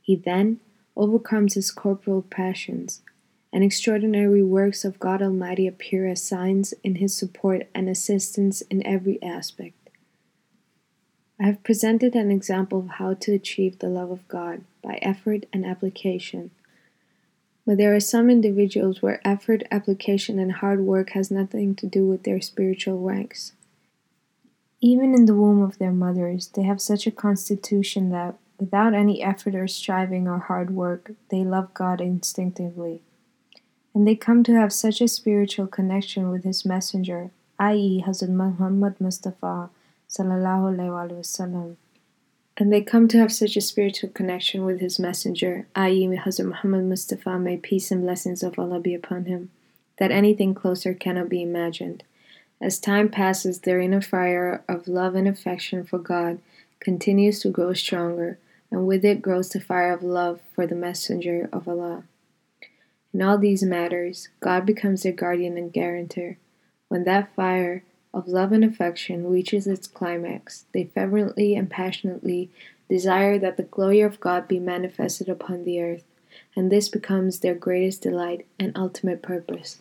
He 0.03 0.17
then 0.17 0.59
overcomes 0.97 1.55
his 1.55 1.71
corporal 1.71 2.23
passions, 2.23 3.01
and 3.53 3.63
extraordinary 3.63 4.43
works 4.43 4.85
of 4.85 4.99
God 4.99 5.23
Almighty 5.23 5.69
appear 5.69 6.09
as 6.09 6.23
signs 6.23 6.75
in 6.83 6.97
his 6.97 7.17
support 7.17 7.69
and 7.73 7.89
assistance 7.89 8.61
in 8.63 8.85
every 8.85 9.23
aspect. 9.23 9.77
I 11.39 11.45
have 11.45 11.63
presented 11.63 12.17
an 12.17 12.33
example 12.33 12.81
of 12.81 12.89
how 12.89 13.15
to 13.15 13.33
achieve 13.33 13.79
the 13.79 13.89
love 13.89 14.11
of 14.11 14.27
God 14.27 14.63
by 14.83 14.99
effort 15.01 15.47
and 15.53 15.65
application. 15.65 16.51
But 17.71 17.79
there 17.79 17.95
are 17.95 18.01
some 18.01 18.31
individuals 18.31 19.01
where 19.01 19.25
effort, 19.25 19.63
application, 19.71 20.41
and 20.41 20.51
hard 20.51 20.81
work 20.81 21.11
has 21.11 21.31
nothing 21.31 21.77
to 21.77 21.87
do 21.87 22.05
with 22.05 22.25
their 22.25 22.41
spiritual 22.41 22.99
ranks. 22.99 23.53
Even 24.81 25.15
in 25.15 25.27
the 25.27 25.37
womb 25.37 25.63
of 25.63 25.79
their 25.79 25.93
mothers, 25.93 26.49
they 26.49 26.65
have 26.65 26.81
such 26.81 27.07
a 27.07 27.13
constitution 27.13 28.11
that, 28.11 28.35
without 28.59 28.93
any 28.93 29.23
effort 29.23 29.55
or 29.55 29.69
striving 29.69 30.27
or 30.27 30.41
hard 30.41 30.73
work, 30.75 31.13
they 31.31 31.45
love 31.45 31.73
God 31.73 32.01
instinctively. 32.01 33.03
And 33.95 34.05
they 34.05 34.17
come 34.17 34.43
to 34.43 34.55
have 34.55 34.73
such 34.73 35.01
a 35.01 35.07
spiritual 35.07 35.69
connection 35.69 36.29
with 36.29 36.43
His 36.43 36.65
Messenger, 36.65 37.31
i.e., 37.61 38.03
Hazrat 38.05 38.31
Muhammad 38.31 39.01
Mustafa, 39.01 39.71
sallallahu 40.09 40.75
alaihi 40.75 41.21
wasallam, 41.21 41.77
and 42.61 42.71
they 42.71 42.83
come 42.83 43.09
to 43.09 43.19
have 43.19 43.33
such 43.33 43.57
a 43.57 43.61
spiritual 43.61 44.11
connection 44.11 44.67
with 44.67 44.81
his 44.81 44.99
messenger, 44.99 45.67
i.e., 45.75 46.07
Hazrat 46.07 46.45
Muhammad 46.45 46.85
Mustafa, 46.85 47.39
may 47.39 47.57
peace 47.57 47.91
and 47.91 48.03
blessings 48.03 48.43
of 48.43 48.59
Allah 48.59 48.79
be 48.79 48.95
upon 48.95 49.25
him, 49.25 49.51
that 49.99 50.11
anything 50.11 50.55
closer 50.55 50.93
cannot 50.93 51.31
be 51.31 51.43
imagined. 51.43 52.05
As 52.61 52.79
time 52.79 53.09
passes, 53.09 53.61
their 53.61 53.81
inner 53.81 54.03
fire 54.03 54.63
of 54.69 54.87
love 54.87 55.15
and 55.15 55.27
affection 55.27 55.85
for 55.85 55.99
God 55.99 56.39
continues 56.81 57.41
to 57.41 57.49
grow 57.49 57.73
stronger, 57.73 58.39
and 58.71 58.87
with 58.87 59.07
it 59.07 59.23
grows 59.23 59.49
the 59.49 59.61
fire 59.61 59.95
of 59.95 60.03
love 60.03 60.41
for 60.55 60.67
the 60.67 60.75
messenger 60.75 61.49
of 61.51 61.67
Allah. 61.67 62.05
In 63.15 63.23
all 63.23 63.39
these 63.39 63.63
matters, 63.63 64.29
God 64.41 64.67
becomes 64.67 65.03
their 65.03 65.13
guardian 65.13 65.57
and 65.57 65.73
guarantor. 65.73 66.37
When 66.89 67.05
that 67.05 67.35
fire, 67.35 67.85
of 68.13 68.29
love 68.29 68.53
and 68.53 68.65
affection 68.65 69.31
reaches 69.31 69.67
its 69.67 69.87
climax, 69.87 70.65
they 70.73 70.85
fervently 70.85 71.55
and 71.55 71.71
passionately 71.71 72.51
desire 72.89 73.39
that 73.39 73.57
the 73.57 73.63
glory 73.63 74.01
of 74.01 74.21
God 74.21 74.49
be 74.49 74.59
manifested 74.59 75.29
upon 75.29 75.65
the 75.65 75.81
earth, 75.81 76.05
and 76.57 76.71
this 76.71 76.89
becomes 76.89 77.39
their 77.39 77.55
greatest 77.55 78.03
delight 78.03 78.47
and 78.59 78.77
ultimate 78.77 79.23
purpose. 79.23 79.81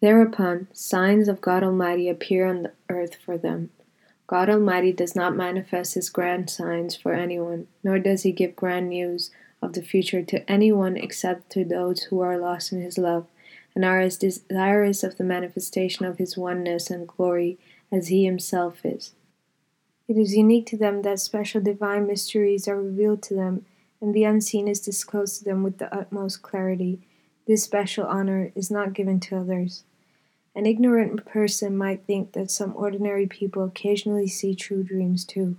Thereupon, 0.00 0.68
signs 0.72 1.28
of 1.28 1.42
God 1.42 1.62
Almighty 1.62 2.08
appear 2.08 2.46
on 2.46 2.62
the 2.62 2.72
earth 2.88 3.16
for 3.16 3.36
them. 3.36 3.70
God 4.26 4.48
Almighty 4.48 4.92
does 4.92 5.14
not 5.14 5.36
manifest 5.36 5.94
His 5.94 6.08
grand 6.08 6.48
signs 6.48 6.96
for 6.96 7.12
anyone, 7.12 7.66
nor 7.84 7.98
does 7.98 8.22
He 8.22 8.32
give 8.32 8.56
grand 8.56 8.88
news 8.88 9.30
of 9.60 9.74
the 9.74 9.82
future 9.82 10.22
to 10.22 10.50
anyone 10.50 10.96
except 10.96 11.50
to 11.50 11.64
those 11.64 12.04
who 12.04 12.20
are 12.20 12.38
lost 12.38 12.72
in 12.72 12.80
His 12.80 12.96
love 12.96 13.26
are 13.84 14.00
as 14.00 14.16
desirous 14.16 15.02
of 15.02 15.16
the 15.16 15.24
manifestation 15.24 16.04
of 16.04 16.18
His 16.18 16.36
oneness 16.36 16.90
and 16.90 17.06
glory 17.06 17.58
as 17.92 18.08
He 18.08 18.24
Himself 18.24 18.84
is. 18.84 19.12
It 20.08 20.16
is 20.16 20.34
unique 20.34 20.66
to 20.66 20.76
them 20.76 21.02
that 21.02 21.20
special 21.20 21.60
divine 21.60 22.06
mysteries 22.06 22.66
are 22.66 22.80
revealed 22.80 23.22
to 23.24 23.34
them, 23.34 23.64
and 24.00 24.12
the 24.12 24.24
unseen 24.24 24.66
is 24.66 24.80
disclosed 24.80 25.38
to 25.38 25.44
them 25.44 25.62
with 25.62 25.78
the 25.78 25.94
utmost 25.94 26.42
clarity. 26.42 27.00
This 27.46 27.62
special 27.62 28.06
honor 28.06 28.50
is 28.54 28.70
not 28.70 28.92
given 28.92 29.20
to 29.20 29.36
others. 29.36 29.84
An 30.54 30.66
ignorant 30.66 31.24
person 31.26 31.76
might 31.76 32.06
think 32.06 32.32
that 32.32 32.50
some 32.50 32.74
ordinary 32.74 33.26
people 33.26 33.62
occasionally 33.62 34.26
see 34.26 34.54
true 34.54 34.82
dreams 34.82 35.24
too. 35.24 35.56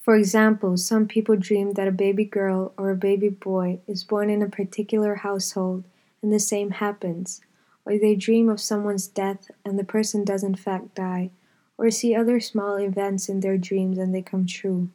For 0.00 0.16
example, 0.16 0.76
some 0.76 1.06
people 1.06 1.36
dream 1.36 1.72
that 1.72 1.88
a 1.88 1.92
baby 1.92 2.24
girl 2.24 2.72
or 2.76 2.90
a 2.90 2.96
baby 2.96 3.28
boy 3.28 3.80
is 3.86 4.04
born 4.04 4.30
in 4.30 4.42
a 4.42 4.48
particular 4.48 5.16
household 5.16 5.84
and 6.24 6.32
the 6.32 6.40
same 6.40 6.70
happens, 6.70 7.42
or 7.84 7.98
they 7.98 8.16
dream 8.16 8.48
of 8.48 8.58
someone's 8.58 9.06
death 9.06 9.50
and 9.62 9.78
the 9.78 9.84
person 9.84 10.24
does 10.24 10.42
in 10.42 10.54
fact 10.54 10.94
die, 10.94 11.30
or 11.76 11.90
see 11.90 12.14
other 12.14 12.40
small 12.40 12.76
events 12.76 13.28
in 13.28 13.40
their 13.40 13.58
dreams 13.58 13.98
and 13.98 14.14
they 14.14 14.22
come 14.22 14.46
true. 14.46 14.88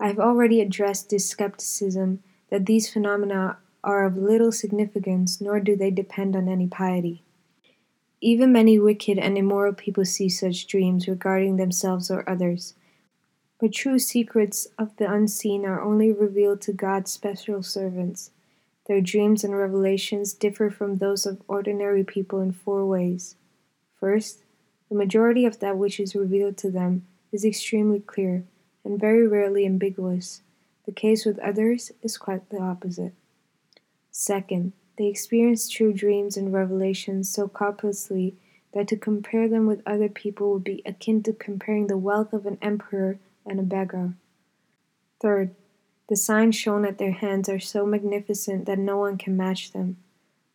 I 0.00 0.06
have 0.06 0.18
already 0.18 0.62
addressed 0.62 1.10
this 1.10 1.28
skepticism 1.28 2.22
that 2.48 2.64
these 2.64 2.90
phenomena 2.90 3.58
are 3.84 4.06
of 4.06 4.16
little 4.16 4.52
significance, 4.52 5.38
nor 5.38 5.60
do 5.60 5.76
they 5.76 5.90
depend 5.90 6.34
on 6.34 6.48
any 6.48 6.66
piety. 6.66 7.22
Even 8.22 8.50
many 8.50 8.78
wicked 8.78 9.18
and 9.18 9.36
immoral 9.36 9.74
people 9.74 10.06
see 10.06 10.30
such 10.30 10.66
dreams 10.66 11.06
regarding 11.06 11.56
themselves 11.56 12.10
or 12.10 12.26
others. 12.26 12.72
But 13.60 13.74
true 13.74 13.98
secrets 13.98 14.66
of 14.78 14.96
the 14.96 15.12
unseen 15.12 15.66
are 15.66 15.82
only 15.82 16.10
revealed 16.10 16.62
to 16.62 16.72
God's 16.72 17.12
special 17.12 17.62
servants. 17.62 18.30
Their 18.86 19.00
dreams 19.00 19.42
and 19.42 19.56
revelations 19.56 20.32
differ 20.32 20.70
from 20.70 20.96
those 20.96 21.26
of 21.26 21.42
ordinary 21.48 22.04
people 22.04 22.40
in 22.40 22.52
four 22.52 22.86
ways. 22.86 23.34
First, 23.98 24.44
the 24.88 24.94
majority 24.94 25.44
of 25.44 25.58
that 25.58 25.76
which 25.76 25.98
is 25.98 26.14
revealed 26.14 26.56
to 26.58 26.70
them 26.70 27.06
is 27.32 27.44
extremely 27.44 28.00
clear 28.00 28.44
and 28.84 29.00
very 29.00 29.26
rarely 29.26 29.66
ambiguous. 29.66 30.42
The 30.84 30.92
case 30.92 31.24
with 31.24 31.40
others 31.40 31.90
is 32.02 32.16
quite 32.16 32.48
the 32.50 32.60
opposite. 32.60 33.12
Second, 34.12 34.72
they 34.96 35.08
experience 35.08 35.68
true 35.68 35.92
dreams 35.92 36.36
and 36.36 36.52
revelations 36.52 37.28
so 37.28 37.48
copiously 37.48 38.36
that 38.72 38.86
to 38.88 38.96
compare 38.96 39.48
them 39.48 39.66
with 39.66 39.82
other 39.84 40.08
people 40.08 40.52
would 40.52 40.64
be 40.64 40.82
akin 40.86 41.22
to 41.24 41.32
comparing 41.32 41.88
the 41.88 41.98
wealth 41.98 42.32
of 42.32 42.46
an 42.46 42.58
emperor 42.62 43.18
and 43.44 43.58
a 43.58 43.64
beggar. 43.64 44.14
Third, 45.20 45.54
the 46.08 46.16
signs 46.16 46.54
shown 46.54 46.84
at 46.84 46.98
their 46.98 47.12
hands 47.12 47.48
are 47.48 47.58
so 47.58 47.84
magnificent 47.84 48.66
that 48.66 48.78
no 48.78 48.96
one 48.96 49.18
can 49.18 49.36
match 49.36 49.72
them. 49.72 49.96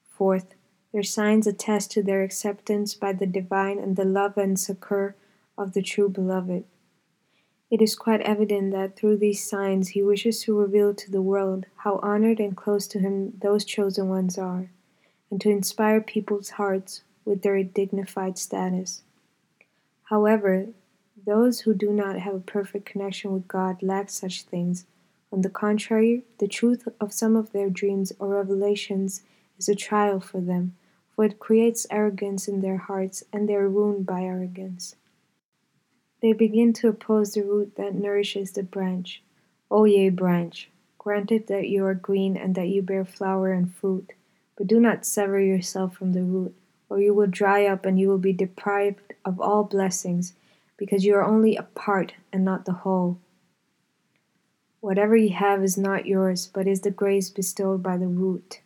Fourth, 0.10 0.56
their 0.94 1.04
signs 1.04 1.48
attest 1.48 1.92
to 1.92 2.04
their 2.04 2.24
acceptance 2.24 2.94
by 2.94 3.14
the 3.14 3.26
divine 3.26 3.80
and 3.80 3.96
the 3.96 4.06
love 4.06 4.38
and 4.38 4.60
succor 4.60 5.16
of 5.58 5.74
the 5.74 5.82
true 5.82 6.10
beloved. 6.10 6.64
It 7.70 7.82
is 7.82 7.96
quite 7.96 8.22
evident 8.22 8.72
that 8.74 8.98
through 8.98 9.18
these 9.18 9.48
signs 9.50 9.90
he 9.90 10.04
wishes 10.04 10.42
to 10.44 10.58
reveal 10.58 10.94
to 10.94 11.10
the 11.10 11.22
world 11.22 11.66
how 11.78 12.00
honored 12.04 12.40
and 12.40 12.56
close 12.56 12.86
to 12.88 13.00
him 13.00 13.34
those 13.42 13.64
chosen 13.64 14.10
ones 14.10 14.38
are, 14.38 14.70
and 15.30 15.40
to 15.40 15.50
inspire 15.50 16.02
people's 16.02 16.52
hearts 16.52 17.04
with 17.24 17.42
their 17.42 17.64
dignified 17.64 18.38
status. 18.38 19.04
However, 20.04 20.68
those 21.26 21.62
who 21.62 21.74
do 21.74 21.92
not 21.94 22.20
have 22.20 22.36
a 22.36 22.40
perfect 22.40 22.86
connection 22.86 23.32
with 23.32 23.48
God 23.48 23.82
lack 23.82 24.10
such 24.10 24.42
things. 24.44 24.86
On 25.32 25.42
the 25.42 25.50
contrary, 25.50 26.24
the 26.40 26.48
truth 26.48 26.88
of 27.00 27.14
some 27.14 27.36
of 27.36 27.52
their 27.52 27.70
dreams 27.70 28.12
or 28.20 28.28
revelations 28.28 29.22
is 29.58 29.70
a 29.70 29.76
trial 29.76 30.20
for 30.20 30.42
them, 30.42 30.76
for 31.16 31.24
it 31.24 31.40
creates 31.40 31.88
arrogance 31.90 32.48
in 32.48 32.62
their 32.62 32.78
hearts, 32.78 33.24
and 33.32 33.48
they 33.48 33.56
are 33.56 33.70
ruined 33.70 34.06
by 34.06 34.24
arrogance. 34.24 34.96
They 36.22 36.34
begin 36.34 36.74
to 36.74 36.90
oppose 36.90 37.34
the 37.34 37.44
root 37.44 37.76
that 37.78 37.96
nourishes 37.96 38.52
the 38.52 38.64
branch. 38.64 39.24
O 39.70 39.86
ye 39.86 40.10
branch, 40.10 40.70
granted 40.98 41.48
that 41.48 41.70
you 41.70 41.86
are 41.86 41.96
green 41.96 42.36
and 42.36 42.54
that 42.56 42.68
you 42.68 42.82
bear 42.82 43.06
flower 43.06 43.54
and 43.54 43.74
fruit, 43.74 44.12
but 44.58 44.68
do 44.68 44.80
not 44.80 45.06
sever 45.06 45.40
yourself 45.40 45.96
from 45.96 46.12
the 46.14 46.24
root, 46.24 46.54
or 46.90 47.00
you 47.00 47.14
will 47.14 47.28
dry 47.28 47.66
up 47.66 47.86
and 47.86 48.00
you 48.00 48.10
will 48.10 48.18
be 48.18 48.34
deprived 48.34 49.00
of 49.24 49.40
all 49.40 49.64
blessings, 49.64 50.34
because 50.76 51.06
you 51.06 51.16
are 51.16 51.24
only 51.24 51.56
a 51.56 51.64
part 51.64 52.14
and 52.34 52.44
not 52.44 52.66
the 52.66 52.74
whole. 52.74 53.18
Whatever 54.82 55.16
you 55.16 55.30
have 55.30 55.64
is 55.64 55.78
not 55.78 56.08
yours, 56.08 56.50
but 56.52 56.68
is 56.68 56.82
the 56.82 56.90
grace 56.90 57.30
bestowed 57.30 57.84
by 57.84 57.98
the 57.98 58.08
root. 58.08 58.62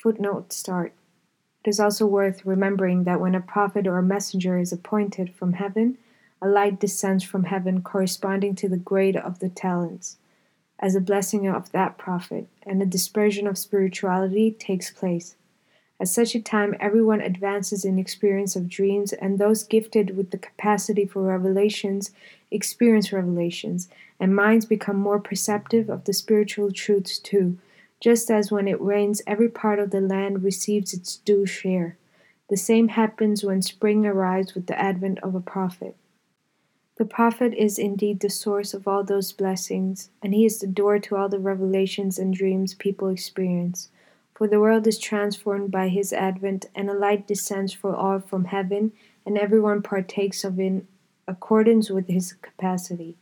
Footnote 0.00 0.52
start. 0.52 0.92
It 1.64 1.68
is 1.68 1.80
also 1.80 2.06
worth 2.06 2.46
remembering 2.46 3.02
that 3.04 3.20
when 3.20 3.34
a 3.34 3.40
prophet 3.40 3.88
or 3.88 3.98
a 3.98 4.04
messenger 4.04 4.56
is 4.56 4.72
appointed 4.72 5.34
from 5.34 5.54
heaven, 5.54 5.98
a 6.40 6.48
light 6.48 6.78
descends 6.78 7.24
from 7.24 7.44
heaven 7.44 7.82
corresponding 7.82 8.54
to 8.54 8.68
the 8.68 8.76
grade 8.76 9.16
of 9.16 9.40
the 9.40 9.48
talents, 9.48 10.16
as 10.78 10.94
a 10.94 11.00
blessing 11.00 11.48
of 11.48 11.72
that 11.72 11.98
prophet, 11.98 12.46
and 12.62 12.80
a 12.80 12.86
dispersion 12.86 13.48
of 13.48 13.58
spirituality 13.58 14.52
takes 14.52 14.90
place. 14.90 15.34
At 16.00 16.08
such 16.08 16.34
a 16.34 16.40
time, 16.40 16.74
everyone 16.80 17.20
advances 17.20 17.84
in 17.84 17.98
experience 17.98 18.56
of 18.56 18.68
dreams, 18.68 19.12
and 19.12 19.38
those 19.38 19.62
gifted 19.62 20.16
with 20.16 20.30
the 20.30 20.38
capacity 20.38 21.04
for 21.04 21.22
revelations 21.22 22.10
experience 22.50 23.12
revelations, 23.12 23.88
and 24.18 24.34
minds 24.34 24.64
become 24.64 24.96
more 24.96 25.20
perceptive 25.20 25.88
of 25.88 26.04
the 26.04 26.12
spiritual 26.12 26.72
truths 26.72 27.18
too 27.18 27.58
just 28.00 28.30
as 28.30 28.50
when 28.50 28.66
it 28.66 28.80
rains, 28.80 29.20
every 29.26 29.48
part 29.48 29.78
of 29.78 29.90
the 29.90 30.00
land 30.00 30.42
receives 30.42 30.94
its 30.94 31.16
due 31.18 31.44
share. 31.44 31.96
The 32.48 32.56
same 32.56 32.88
happens 32.88 33.44
when 33.44 33.62
spring 33.62 34.06
arrives 34.06 34.54
with 34.54 34.66
the 34.66 34.80
advent 34.80 35.20
of 35.20 35.34
a 35.34 35.40
prophet. 35.40 35.94
The 36.96 37.04
prophet 37.04 37.54
is 37.54 37.78
indeed 37.78 38.20
the 38.20 38.30
source 38.30 38.74
of 38.74 38.88
all 38.88 39.04
those 39.04 39.32
blessings, 39.32 40.10
and 40.22 40.34
he 40.34 40.44
is 40.44 40.58
the 40.58 40.66
door 40.66 40.98
to 40.98 41.16
all 41.16 41.28
the 41.28 41.38
revelations 41.38 42.18
and 42.18 42.34
dreams 42.34 42.74
people 42.74 43.08
experience. 43.08 43.90
For 44.40 44.48
the 44.48 44.58
world 44.58 44.86
is 44.86 44.98
transformed 44.98 45.70
by 45.70 45.88
his 45.88 46.14
advent, 46.14 46.64
and 46.74 46.88
a 46.88 46.94
light 46.94 47.26
descends 47.26 47.74
for 47.74 47.94
all 47.94 48.20
from 48.20 48.46
heaven, 48.46 48.92
and 49.26 49.36
everyone 49.36 49.82
partakes 49.82 50.44
of 50.44 50.58
it 50.58 50.62
in 50.62 50.88
accordance 51.28 51.90
with 51.90 52.08
his 52.08 52.32
capacity. 52.32 53.18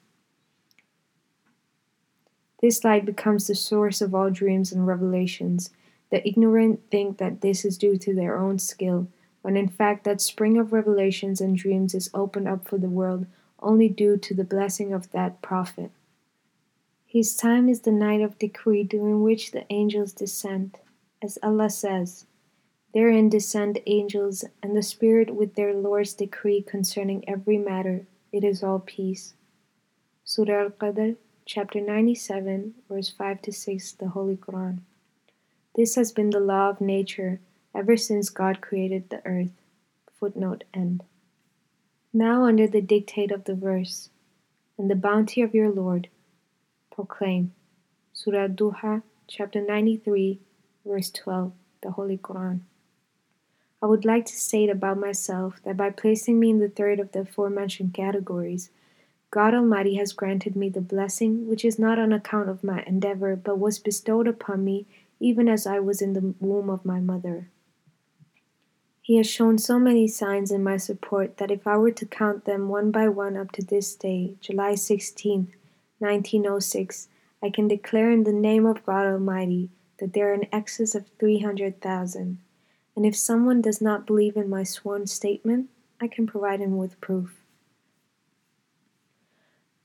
This 2.62 2.84
light 2.84 3.04
becomes 3.04 3.48
the 3.48 3.56
source 3.56 4.00
of 4.00 4.14
all 4.14 4.30
dreams 4.30 4.70
and 4.70 4.86
revelations. 4.86 5.70
The 6.10 6.24
ignorant 6.24 6.88
think 6.88 7.18
that 7.18 7.40
this 7.40 7.64
is 7.64 7.76
due 7.76 7.98
to 7.98 8.14
their 8.14 8.38
own 8.38 8.60
skill, 8.60 9.08
when 9.42 9.56
in 9.56 9.66
fact 9.66 10.04
that 10.04 10.20
spring 10.20 10.56
of 10.56 10.72
revelations 10.72 11.40
and 11.40 11.56
dreams 11.56 11.96
is 11.96 12.10
opened 12.14 12.46
up 12.46 12.68
for 12.68 12.78
the 12.78 12.88
world 12.88 13.26
only 13.58 13.88
due 13.88 14.18
to 14.18 14.34
the 14.34 14.44
blessing 14.44 14.92
of 14.92 15.10
that 15.10 15.42
prophet. 15.42 15.90
His 17.04 17.34
time 17.34 17.68
is 17.68 17.80
the 17.80 17.90
night 17.90 18.20
of 18.20 18.38
decree 18.38 18.84
during 18.84 19.24
which 19.24 19.50
the 19.50 19.66
angels 19.68 20.12
descend, 20.12 20.78
as 21.22 21.38
Allah 21.42 21.70
says. 21.70 22.26
Therein 22.94 23.28
descend 23.28 23.80
angels, 23.86 24.44
and 24.62 24.76
the 24.76 24.82
Spirit 24.82 25.34
with 25.34 25.54
their 25.54 25.74
Lord's 25.74 26.14
decree 26.14 26.62
concerning 26.62 27.28
every 27.28 27.58
matter. 27.58 28.06
It 28.32 28.44
is 28.44 28.62
all 28.62 28.80
peace. 28.80 29.34
Surah 30.24 30.64
Al 30.64 30.70
Qadr 30.70 31.16
chapter 31.44 31.80
97, 31.80 32.74
verse 32.90 33.08
5 33.08 33.40
to 33.42 33.52
6, 33.52 33.92
the 33.92 34.08
Holy 34.08 34.36
Quran. 34.36 34.80
This 35.74 35.94
has 35.94 36.12
been 36.12 36.30
the 36.30 36.40
law 36.40 36.68
of 36.68 36.80
nature 36.80 37.40
ever 37.74 37.96
since 37.96 38.28
God 38.28 38.60
created 38.60 39.08
the 39.08 39.24
earth. 39.24 39.52
Footnote 40.20 40.64
end. 40.74 41.04
Now, 42.12 42.44
under 42.44 42.66
the 42.66 42.82
dictate 42.82 43.30
of 43.30 43.44
the 43.44 43.54
verse, 43.54 44.10
and 44.76 44.90
the 44.90 44.94
bounty 44.94 45.40
of 45.40 45.54
your 45.54 45.70
Lord, 45.70 46.08
proclaim. 46.90 47.52
Surah 48.12 48.48
Duha, 48.48 49.02
chapter 49.26 49.60
93, 49.60 50.40
verse 50.88 51.10
12, 51.10 51.52
the 51.82 51.90
Holy 51.92 52.16
Quran. 52.16 52.60
I 53.82 53.86
would 53.86 54.04
like 54.04 54.24
to 54.26 54.34
state 54.34 54.70
about 54.70 54.98
myself 54.98 55.60
that 55.64 55.76
by 55.76 55.90
placing 55.90 56.40
me 56.40 56.50
in 56.50 56.58
the 56.58 56.68
third 56.68 56.98
of 56.98 57.12
the 57.12 57.20
aforementioned 57.20 57.94
categories, 57.94 58.70
God 59.30 59.54
Almighty 59.54 59.96
has 59.96 60.14
granted 60.14 60.56
me 60.56 60.70
the 60.70 60.80
blessing 60.80 61.46
which 61.46 61.64
is 61.64 61.78
not 61.78 61.98
on 61.98 62.12
account 62.12 62.48
of 62.48 62.64
my 62.64 62.82
endeavor, 62.86 63.36
but 63.36 63.58
was 63.58 63.78
bestowed 63.78 64.26
upon 64.26 64.64
me 64.64 64.86
even 65.20 65.48
as 65.48 65.66
I 65.66 65.78
was 65.78 66.00
in 66.00 66.14
the 66.14 66.34
womb 66.40 66.70
of 66.70 66.84
my 66.84 67.00
mother. 67.00 67.50
He 69.02 69.16
has 69.16 69.28
shown 69.28 69.58
so 69.58 69.78
many 69.78 70.08
signs 70.08 70.50
in 70.50 70.62
my 70.64 70.76
support 70.76 71.36
that 71.36 71.50
if 71.50 71.66
I 71.66 71.76
were 71.76 71.90
to 71.92 72.06
count 72.06 72.44
them 72.44 72.68
one 72.68 72.90
by 72.90 73.08
one 73.08 73.36
up 73.36 73.52
to 73.52 73.62
this 73.64 73.94
day, 73.94 74.34
July 74.40 74.74
16, 74.74 75.52
1906, 75.98 77.08
I 77.42 77.50
can 77.50 77.68
declare 77.68 78.10
in 78.10 78.24
the 78.24 78.32
name 78.32 78.66
of 78.66 78.84
God 78.84 79.06
Almighty 79.06 79.70
that 79.98 80.12
there 80.12 80.30
are 80.30 80.34
in 80.34 80.46
excess 80.52 80.94
of 80.94 81.06
300,000. 81.18 82.38
And 82.96 83.06
if 83.06 83.16
someone 83.16 83.60
does 83.60 83.80
not 83.80 84.06
believe 84.06 84.36
in 84.36 84.50
my 84.50 84.64
sworn 84.64 85.06
statement, 85.06 85.70
I 86.00 86.08
can 86.08 86.26
provide 86.26 86.60
him 86.60 86.76
with 86.76 87.00
proof. 87.00 87.38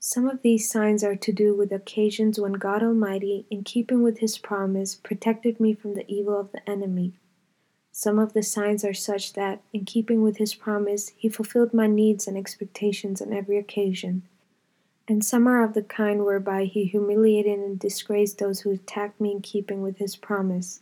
Some 0.06 0.28
of 0.28 0.42
these 0.42 0.70
signs 0.70 1.02
are 1.02 1.16
to 1.16 1.32
do 1.32 1.56
with 1.56 1.72
occasions 1.72 2.38
when 2.38 2.52
God 2.52 2.82
Almighty, 2.82 3.46
in 3.50 3.64
keeping 3.64 4.02
with 4.02 4.18
His 4.18 4.36
promise, 4.36 4.94
protected 4.94 5.58
me 5.58 5.72
from 5.72 5.94
the 5.94 6.04
evil 6.12 6.38
of 6.38 6.52
the 6.52 6.68
enemy. 6.68 7.14
Some 7.90 8.18
of 8.18 8.34
the 8.34 8.42
signs 8.42 8.84
are 8.84 8.92
such 8.92 9.32
that, 9.32 9.62
in 9.72 9.86
keeping 9.86 10.20
with 10.20 10.36
His 10.36 10.54
promise, 10.54 11.12
He 11.16 11.30
fulfilled 11.30 11.72
my 11.72 11.86
needs 11.86 12.26
and 12.28 12.36
expectations 12.36 13.22
on 13.22 13.32
every 13.32 13.56
occasion. 13.56 14.24
And 15.06 15.24
some 15.24 15.46
are 15.46 15.62
of 15.62 15.74
the 15.74 15.82
kind 15.82 16.24
whereby 16.24 16.64
He 16.64 16.86
humiliated 16.86 17.58
and 17.58 17.78
disgraced 17.78 18.38
those 18.38 18.60
who 18.60 18.70
attacked 18.70 19.20
me 19.20 19.32
in 19.32 19.42
keeping 19.42 19.82
with 19.82 19.98
His 19.98 20.16
promise. 20.16 20.80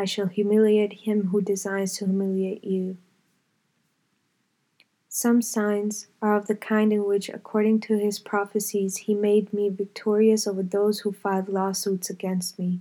I 0.00 0.06
shall 0.06 0.28
humiliate 0.28 1.00
him 1.04 1.26
who 1.26 1.42
designs 1.42 1.98
to 1.98 2.06
humiliate 2.06 2.64
you. 2.64 2.96
Some 5.10 5.42
signs 5.42 6.06
are 6.22 6.36
of 6.36 6.46
the 6.46 6.54
kind 6.54 6.90
in 6.90 7.04
which, 7.04 7.28
according 7.28 7.80
to 7.80 7.98
his 7.98 8.18
prophecies, 8.18 8.96
he 8.96 9.12
made 9.12 9.52
me 9.52 9.68
victorious 9.68 10.46
over 10.46 10.62
those 10.62 11.00
who 11.00 11.12
filed 11.12 11.50
lawsuits 11.50 12.08
against 12.08 12.58
me. 12.58 12.80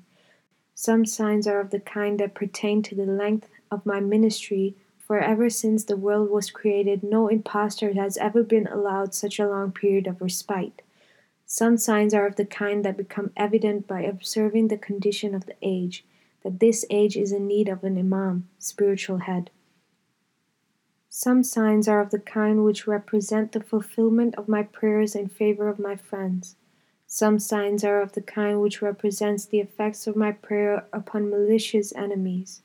Some 0.75 1.05
signs 1.05 1.45
are 1.45 1.59
of 1.59 1.71
the 1.71 1.81
kind 1.81 2.21
that 2.21 2.35
pertain 2.35 2.83
to 2.83 2.95
the 2.95 3.05
length 3.05 3.49
of 3.69 3.85
my 3.85 3.99
ministry, 3.99 4.75
for 5.09 5.17
ever 5.17 5.49
since 5.49 5.85
the 5.85 5.97
world 5.97 6.29
was 6.29 6.51
created, 6.51 7.01
no 7.01 7.27
impostor 7.27 7.93
has 7.93 8.15
ever 8.17 8.43
been 8.43 8.67
allowed 8.67 9.11
such 9.11 9.39
a 9.39 9.49
long 9.49 9.71
period 9.71 10.05
of 10.05 10.21
respite. 10.21 10.83
Some 11.47 11.77
signs 11.77 12.13
are 12.13 12.27
of 12.27 12.35
the 12.35 12.45
kind 12.45 12.85
that 12.85 12.95
become 12.95 13.31
evident 13.35 13.87
by 13.87 14.01
observing 14.01 14.67
the 14.67 14.77
condition 14.77 15.33
of 15.33 15.47
the 15.47 15.55
age, 15.63 16.05
that 16.43 16.59
this 16.59 16.85
age 16.91 17.17
is 17.17 17.31
in 17.31 17.47
need 17.47 17.69
of 17.69 17.83
an 17.83 17.97
imam, 17.97 18.47
spiritual 18.59 19.17
head. 19.17 19.49
Some 21.09 21.41
signs 21.41 21.87
are 21.87 22.01
of 22.01 22.11
the 22.11 22.19
kind 22.19 22.63
which 22.63 22.85
represent 22.85 23.53
the 23.53 23.63
fulfillment 23.63 24.35
of 24.35 24.47
my 24.47 24.61
prayers 24.61 25.15
in 25.15 25.27
favor 25.27 25.69
of 25.69 25.79
my 25.79 25.95
friends. 25.95 26.55
Some 27.07 27.39
signs 27.39 27.83
are 27.83 27.99
of 27.99 28.11
the 28.11 28.21
kind 28.21 28.61
which 28.61 28.83
represents 28.83 29.47
the 29.47 29.59
effects 29.59 30.05
of 30.05 30.15
my 30.15 30.33
prayer 30.33 30.85
upon 30.93 31.31
malicious 31.31 31.95
enemies. 31.95 32.61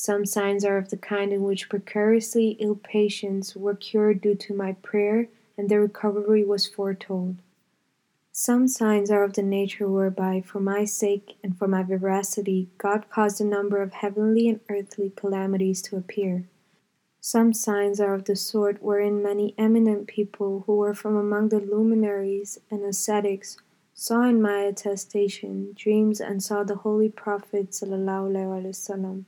Some 0.00 0.26
signs 0.26 0.64
are 0.64 0.78
of 0.78 0.90
the 0.90 0.96
kind 0.96 1.32
in 1.32 1.42
which 1.42 1.68
precariously 1.68 2.50
ill 2.60 2.76
patients 2.76 3.56
were 3.56 3.74
cured 3.74 4.20
due 4.20 4.36
to 4.36 4.54
my 4.54 4.74
prayer 4.74 5.26
and 5.56 5.68
their 5.68 5.80
recovery 5.80 6.44
was 6.44 6.68
foretold. 6.68 7.38
Some 8.30 8.68
signs 8.68 9.10
are 9.10 9.24
of 9.24 9.32
the 9.32 9.42
nature 9.42 9.90
whereby, 9.90 10.40
for 10.40 10.60
my 10.60 10.84
sake 10.84 11.36
and 11.42 11.58
for 11.58 11.66
my 11.66 11.82
veracity, 11.82 12.68
God 12.78 13.10
caused 13.10 13.40
a 13.40 13.44
number 13.44 13.82
of 13.82 13.92
heavenly 13.92 14.48
and 14.48 14.60
earthly 14.68 15.10
calamities 15.16 15.82
to 15.82 15.96
appear. 15.96 16.48
Some 17.20 17.52
signs 17.52 17.98
are 18.00 18.14
of 18.14 18.26
the 18.26 18.36
sort 18.36 18.80
wherein 18.80 19.20
many 19.20 19.52
eminent 19.58 20.06
people 20.06 20.62
who 20.66 20.76
were 20.76 20.94
from 20.94 21.16
among 21.16 21.48
the 21.48 21.58
luminaries 21.58 22.60
and 22.70 22.84
ascetics 22.84 23.56
saw 23.94 24.22
in 24.28 24.40
my 24.40 24.60
attestation 24.60 25.72
dreams 25.74 26.20
and 26.20 26.40
saw 26.40 26.62
the 26.62 26.76
Holy 26.76 27.08
Prophet 27.08 27.72
ﷺ. 27.72 29.24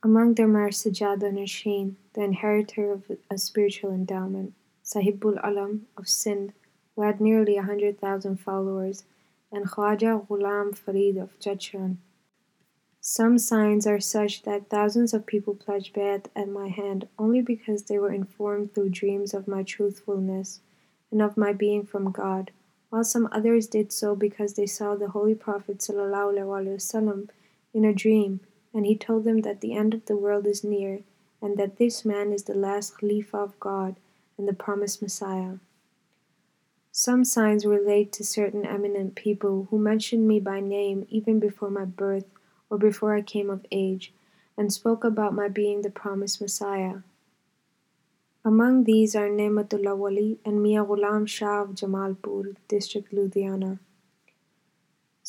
Among 0.00 0.34
them 0.34 0.56
are 0.56 0.68
Sajjad 0.68 1.22
Nasheen, 1.22 1.96
the 2.12 2.22
inheritor 2.22 2.92
of 2.92 3.10
a 3.28 3.36
spiritual 3.36 3.90
endowment, 3.90 4.54
Sahibul 4.84 5.40
Alam 5.42 5.88
of 5.96 6.08
Sind, 6.08 6.52
who 6.94 7.02
had 7.02 7.20
nearly 7.20 7.56
a 7.56 7.64
hundred 7.64 7.98
thousand 7.98 8.36
followers, 8.36 9.02
and 9.50 9.66
Khwaja 9.66 10.24
Ghulam 10.28 10.76
Farid 10.76 11.16
of 11.16 11.36
Chachran. 11.40 11.96
Some 13.00 13.38
signs 13.38 13.88
are 13.88 13.98
such 13.98 14.44
that 14.44 14.70
thousands 14.70 15.12
of 15.12 15.26
people 15.26 15.56
pledged 15.56 15.94
bayat 15.94 16.26
at 16.36 16.48
my 16.48 16.68
hand 16.68 17.08
only 17.18 17.40
because 17.40 17.82
they 17.84 17.98
were 17.98 18.12
informed 18.12 18.74
through 18.74 18.90
dreams 18.90 19.34
of 19.34 19.48
my 19.48 19.64
truthfulness 19.64 20.60
and 21.10 21.20
of 21.20 21.36
my 21.36 21.52
being 21.52 21.84
from 21.84 22.12
God, 22.12 22.52
while 22.90 23.02
some 23.02 23.28
others 23.32 23.66
did 23.66 23.92
so 23.92 24.14
because 24.14 24.54
they 24.54 24.66
saw 24.66 24.94
the 24.94 25.08
Holy 25.08 25.34
Prophet 25.34 25.78
ﷺ 25.78 27.28
in 27.74 27.84
a 27.84 27.92
dream 27.92 28.40
and 28.74 28.86
he 28.86 28.96
told 28.96 29.24
them 29.24 29.42
that 29.42 29.60
the 29.60 29.74
end 29.74 29.94
of 29.94 30.06
the 30.06 30.16
world 30.16 30.46
is 30.46 30.62
near, 30.64 31.00
and 31.40 31.56
that 31.56 31.78
this 31.78 32.04
man 32.04 32.32
is 32.32 32.44
the 32.44 32.54
last 32.54 32.98
Khalifa 32.98 33.36
of 33.36 33.58
God 33.60 33.96
and 34.36 34.46
the 34.46 34.52
promised 34.52 35.02
Messiah. 35.02 35.54
Some 36.92 37.24
signs 37.24 37.64
relate 37.64 38.12
to 38.12 38.24
certain 38.24 38.66
eminent 38.66 39.14
people 39.14 39.68
who 39.70 39.78
mentioned 39.78 40.26
me 40.26 40.40
by 40.40 40.60
name 40.60 41.06
even 41.08 41.38
before 41.38 41.70
my 41.70 41.84
birth 41.84 42.24
or 42.70 42.78
before 42.78 43.14
I 43.14 43.22
came 43.22 43.50
of 43.50 43.64
age, 43.70 44.12
and 44.56 44.72
spoke 44.72 45.04
about 45.04 45.32
my 45.32 45.48
being 45.48 45.82
the 45.82 45.90
promised 45.90 46.40
Messiah. 46.40 46.96
Among 48.44 48.84
these 48.84 49.14
are 49.14 49.28
Nematullah 49.28 49.96
Wali 49.96 50.38
and 50.44 50.62
Mia 50.62 50.84
Ghulam 50.84 51.28
Shah 51.28 51.62
of 51.62 51.70
Jamalpur, 51.70 52.56
district 52.66 53.12
Ludhiana. 53.12 53.78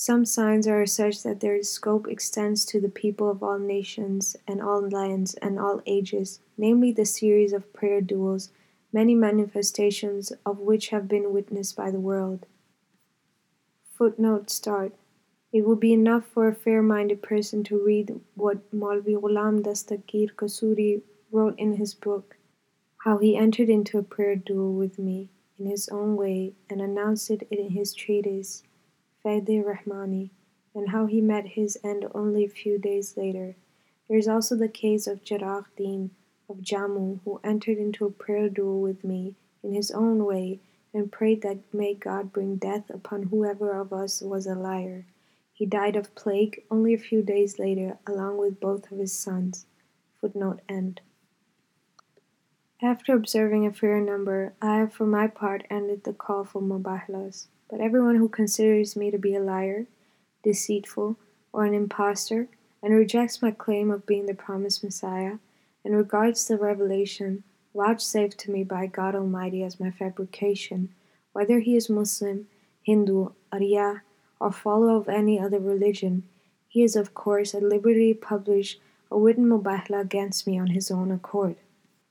Some 0.01 0.23
signs 0.23 0.65
are 0.65 0.85
such 0.85 1.23
that 1.23 1.41
their 1.41 1.61
scope 1.61 2.07
extends 2.07 2.63
to 2.67 2.79
the 2.79 2.87
people 2.87 3.29
of 3.29 3.43
all 3.43 3.59
nations 3.59 4.37
and 4.47 4.61
all 4.61 4.79
lands 4.79 5.33
and 5.33 5.59
all 5.59 5.81
ages, 5.85 6.39
namely 6.57 6.93
the 6.93 7.03
series 7.03 7.51
of 7.51 7.73
prayer 7.73 7.99
duels, 7.99 8.49
many 8.93 9.13
manifestations 9.13 10.31
of 10.45 10.59
which 10.59 10.87
have 10.91 11.09
been 11.09 11.33
witnessed 11.33 11.75
by 11.75 11.91
the 11.91 11.99
world. 11.99 12.45
Footnote 13.97 14.49
start. 14.49 14.93
It 15.51 15.67
would 15.67 15.81
be 15.81 15.91
enough 15.91 16.25
for 16.25 16.47
a 16.47 16.55
fair 16.55 16.81
minded 16.81 17.21
person 17.21 17.61
to 17.65 17.85
read 17.85 18.21
what 18.35 18.71
Maulvi 18.71 19.19
Ghulam 19.19 19.63
Dastgir 19.63 20.33
Kasuri 20.33 21.01
wrote 21.29 21.59
in 21.59 21.73
his 21.73 21.93
book, 21.93 22.37
how 22.99 23.17
he 23.17 23.35
entered 23.35 23.67
into 23.67 23.97
a 23.97 24.03
prayer 24.03 24.37
duel 24.37 24.73
with 24.73 24.97
me 24.97 25.27
in 25.57 25.65
his 25.65 25.89
own 25.89 26.15
way 26.15 26.53
and 26.69 26.79
announced 26.79 27.29
it 27.29 27.45
in 27.51 27.71
his 27.71 27.93
treatise 27.93 28.63
Faide 29.23 29.63
Rahmani, 29.63 30.29
and 30.73 30.89
how 30.89 31.05
he 31.05 31.21
met 31.21 31.47
his 31.47 31.77
end 31.83 32.05
only 32.13 32.45
a 32.45 32.49
few 32.49 32.77
days 32.77 33.17
later. 33.17 33.55
There 34.07 34.17
is 34.17 34.27
also 34.27 34.55
the 34.55 34.67
case 34.67 35.07
of 35.07 35.23
Chiragh 35.23 35.65
Din 35.75 36.11
of 36.49 36.57
Jammu, 36.57 37.19
who 37.23 37.39
entered 37.43 37.77
into 37.77 38.05
a 38.05 38.11
prayer 38.11 38.49
duel 38.49 38.81
with 38.81 39.03
me 39.03 39.35
in 39.63 39.73
his 39.73 39.91
own 39.91 40.25
way 40.25 40.59
and 40.93 41.11
prayed 41.11 41.41
that 41.43 41.73
may 41.73 41.93
God 41.93 42.31
bring 42.31 42.55
death 42.55 42.89
upon 42.89 43.23
whoever 43.23 43.79
of 43.79 43.93
us 43.93 44.21
was 44.21 44.47
a 44.47 44.55
liar. 44.55 45.05
He 45.53 45.65
died 45.65 45.95
of 45.95 46.15
plague 46.15 46.63
only 46.71 46.93
a 46.93 46.97
few 46.97 47.21
days 47.21 47.59
later, 47.59 47.97
along 48.07 48.37
with 48.37 48.59
both 48.59 48.91
of 48.91 48.97
his 48.97 49.13
sons. 49.13 49.65
Footnote 50.19 50.61
end. 50.67 51.01
After 52.81 53.13
observing 53.13 53.67
a 53.67 53.73
fair 53.73 53.99
number, 53.99 54.53
I 54.61 54.85
for 54.85 55.05
my 55.05 55.27
part 55.27 55.65
ended 55.69 56.05
the 56.05 56.13
call 56.13 56.45
for 56.45 56.61
mubahlas. 56.61 57.47
But 57.69 57.81
everyone 57.81 58.15
who 58.15 58.29
considers 58.29 58.95
me 58.95 59.11
to 59.11 59.17
be 59.17 59.35
a 59.35 59.41
liar, 59.41 59.85
deceitful, 60.43 61.17
or 61.53 61.65
an 61.65 61.73
impostor, 61.73 62.47
and 62.81 62.93
rejects 62.93 63.41
my 63.41 63.51
claim 63.51 63.91
of 63.91 64.05
being 64.05 64.25
the 64.25 64.33
promised 64.33 64.83
Messiah, 64.83 65.37
and 65.83 65.95
regards 65.95 66.47
the 66.47 66.57
revelation 66.57 67.43
vouchsafed 67.75 68.37
to 68.39 68.51
me 68.51 68.63
by 68.63 68.87
God 68.87 69.15
Almighty 69.15 69.63
as 69.63 69.79
my 69.79 69.91
fabrication, 69.91 70.89
whether 71.33 71.59
he 71.59 71.75
is 71.75 71.89
Muslim, 71.89 72.47
Hindu, 72.83 73.29
Arya, 73.51 74.01
or 74.39 74.51
follower 74.51 74.95
of 74.95 75.09
any 75.09 75.39
other 75.39 75.59
religion, 75.59 76.23
he 76.67 76.83
is 76.83 76.95
of 76.95 77.13
course 77.13 77.53
at 77.53 77.63
liberty 77.63 78.13
to 78.13 78.19
publish 78.19 78.79
a 79.11 79.17
written 79.17 79.45
mubahla 79.45 80.01
against 80.01 80.47
me 80.47 80.59
on 80.59 80.67
his 80.67 80.89
own 80.91 81.11
accord. 81.11 81.55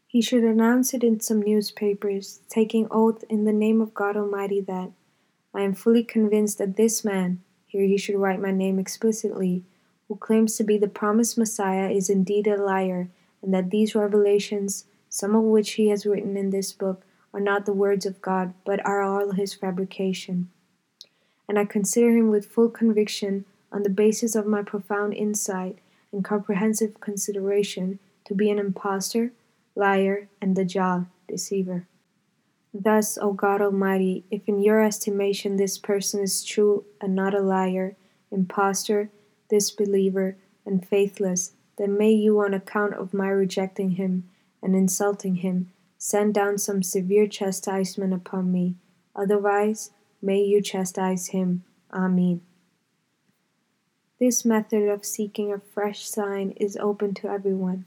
He 0.06 0.20
should 0.20 0.42
announce 0.42 0.94
it 0.94 1.04
in 1.04 1.20
some 1.20 1.42
newspapers, 1.42 2.40
taking 2.48 2.86
oath 2.90 3.24
in 3.28 3.44
the 3.44 3.52
name 3.52 3.80
of 3.80 3.94
God 3.94 4.16
Almighty 4.16 4.60
that 4.62 4.90
I 5.58 5.62
am 5.62 5.74
fully 5.74 6.04
convinced 6.04 6.58
that 6.58 6.76
this 6.76 7.04
man 7.04 7.42
(here 7.66 7.82
he 7.82 7.98
should 7.98 8.14
write 8.14 8.40
my 8.40 8.52
name 8.52 8.78
explicitly) 8.78 9.64
who 10.06 10.14
claims 10.14 10.56
to 10.56 10.62
be 10.62 10.78
the 10.78 10.86
promised 10.86 11.36
Messiah 11.36 11.90
is 11.90 12.08
indeed 12.08 12.46
a 12.46 12.62
liar, 12.62 13.08
and 13.42 13.52
that 13.52 13.70
these 13.70 13.92
revelations, 13.92 14.84
some 15.08 15.34
of 15.34 15.42
which 15.42 15.72
he 15.72 15.88
has 15.88 16.06
written 16.06 16.36
in 16.36 16.50
this 16.50 16.72
book, 16.72 17.04
are 17.34 17.40
not 17.40 17.66
the 17.66 17.72
words 17.72 18.06
of 18.06 18.22
God, 18.22 18.54
but 18.64 18.78
are 18.86 19.02
all 19.02 19.32
his 19.32 19.52
fabrication. 19.52 20.48
And 21.48 21.58
I 21.58 21.64
consider 21.64 22.12
him 22.12 22.30
with 22.30 22.46
full 22.46 22.70
conviction, 22.70 23.44
on 23.72 23.82
the 23.82 23.90
basis 23.90 24.36
of 24.36 24.46
my 24.46 24.62
profound 24.62 25.12
insight 25.12 25.80
and 26.12 26.24
comprehensive 26.24 27.00
consideration, 27.00 27.98
to 28.26 28.32
be 28.32 28.48
an 28.48 28.60
impostor, 28.60 29.32
liar, 29.74 30.28
and 30.40 30.56
Dajjal 30.56 31.08
(deceiver). 31.26 31.88
Thus, 32.80 33.18
O 33.18 33.32
God 33.32 33.60
Almighty, 33.60 34.24
if 34.30 34.42
in 34.46 34.60
your 34.60 34.84
estimation 34.84 35.56
this 35.56 35.76
person 35.78 36.22
is 36.22 36.44
true 36.44 36.84
and 37.00 37.12
not 37.12 37.34
a 37.34 37.40
liar, 37.40 37.96
impostor, 38.30 39.10
disbeliever, 39.50 40.36
and 40.64 40.86
faithless, 40.86 41.54
then 41.76 41.98
may 41.98 42.12
you, 42.12 42.38
on 42.38 42.54
account 42.54 42.94
of 42.94 43.12
my 43.12 43.30
rejecting 43.30 43.92
him 43.92 44.28
and 44.62 44.76
insulting 44.76 45.36
him, 45.36 45.72
send 45.96 46.34
down 46.34 46.56
some 46.56 46.84
severe 46.84 47.26
chastisement 47.26 48.14
upon 48.14 48.52
me. 48.52 48.76
Otherwise, 49.16 49.90
may 50.22 50.40
you 50.40 50.62
chastise 50.62 51.28
him. 51.28 51.64
Amin. 51.92 52.42
This 54.20 54.44
method 54.44 54.88
of 54.88 55.04
seeking 55.04 55.52
a 55.52 55.58
fresh 55.58 56.08
sign 56.08 56.52
is 56.52 56.76
open 56.76 57.12
to 57.14 57.28
everyone 57.28 57.86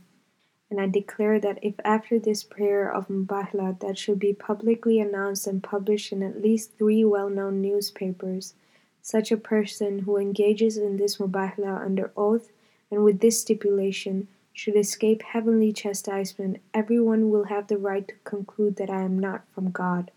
and 0.71 0.79
I 0.79 0.87
declare 0.87 1.37
that 1.41 1.59
if 1.61 1.75
after 1.83 2.17
this 2.17 2.43
prayer 2.43 2.89
of 2.89 3.09
Mubahla 3.09 3.81
that 3.81 3.97
should 3.97 4.19
be 4.19 4.31
publicly 4.31 5.01
announced 5.01 5.45
and 5.45 5.61
published 5.61 6.13
in 6.13 6.23
at 6.23 6.41
least 6.41 6.77
three 6.77 7.03
well 7.03 7.29
known 7.29 7.61
newspapers, 7.61 8.53
such 9.01 9.33
a 9.33 9.37
person 9.37 9.99
who 9.99 10.15
engages 10.15 10.77
in 10.77 10.95
this 10.95 11.17
Mubahla 11.17 11.85
under 11.85 12.13
oath 12.15 12.51
and 12.89 13.03
with 13.03 13.19
this 13.19 13.41
stipulation 13.41 14.29
should 14.53 14.77
escape 14.77 15.21
heavenly 15.23 15.73
chastisement, 15.73 16.61
everyone 16.73 17.29
will 17.29 17.45
have 17.45 17.67
the 17.67 17.77
right 17.77 18.07
to 18.07 18.13
conclude 18.23 18.77
that 18.77 18.89
I 18.89 19.01
am 19.01 19.19
not 19.19 19.43
from 19.53 19.71
God. 19.71 20.09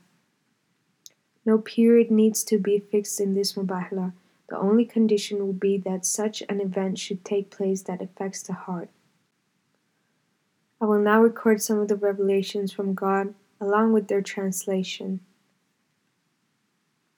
No 1.44 1.58
period 1.58 2.12
needs 2.12 2.44
to 2.44 2.58
be 2.58 2.78
fixed 2.78 3.20
in 3.20 3.34
this 3.34 3.54
Mubahla. 3.54 4.12
The 4.48 4.58
only 4.58 4.84
condition 4.84 5.38
will 5.44 5.52
be 5.52 5.78
that 5.78 6.06
such 6.06 6.44
an 6.48 6.60
event 6.60 6.98
should 6.98 7.24
take 7.24 7.50
place 7.50 7.82
that 7.82 8.00
affects 8.00 8.42
the 8.42 8.52
heart. 8.52 8.88
I 10.84 10.86
will 10.86 10.98
now 10.98 11.22
record 11.22 11.62
some 11.62 11.78
of 11.78 11.88
the 11.88 11.96
revelations 11.96 12.70
from 12.70 12.92
God 12.92 13.32
along 13.58 13.94
with 13.94 14.08
their 14.08 14.20
translation. 14.20 15.20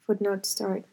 Footnote 0.07 0.47
start. 0.47 0.85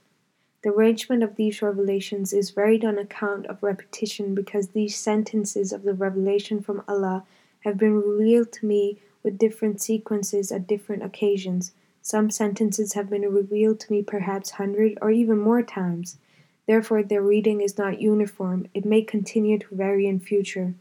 The 0.64 0.72
arrangement 0.72 1.22
of 1.22 1.36
these 1.36 1.62
revelations 1.62 2.34
is 2.34 2.50
varied 2.50 2.84
on 2.84 2.98
account 2.98 3.46
of 3.46 3.62
repetition 3.62 4.34
because 4.34 4.70
these 4.70 4.98
sentences 4.98 5.72
of 5.72 5.84
the 5.84 5.94
revelation 5.94 6.64
from 6.64 6.82
Allah 6.88 7.26
have 7.60 7.78
been 7.78 8.02
revealed 8.02 8.52
to 8.54 8.66
me 8.66 8.98
with 9.22 9.38
different 9.38 9.80
sequences 9.80 10.52
at 10.52 10.66
different 10.66 11.04
occasions. 11.04 11.74
Some 12.02 12.32
sentences 12.32 12.94
have 12.94 13.08
been 13.08 13.32
revealed 13.32 13.82
to 13.82 13.92
me 13.92 14.02
perhaps 14.02 14.50
hundred 14.50 14.98
or 15.00 15.12
even 15.12 15.38
more 15.38 15.62
times. 15.62 16.17
Therefore, 16.65 17.04
their 17.04 17.21
reading 17.21 17.62
is 17.62 17.78
not 17.78 18.02
uniform. 18.02 18.65
It 18.74 18.84
may 18.84 19.04
continue 19.04 19.60
to 19.60 19.76
vary 19.76 20.08
in 20.08 20.19
future. 20.19 20.74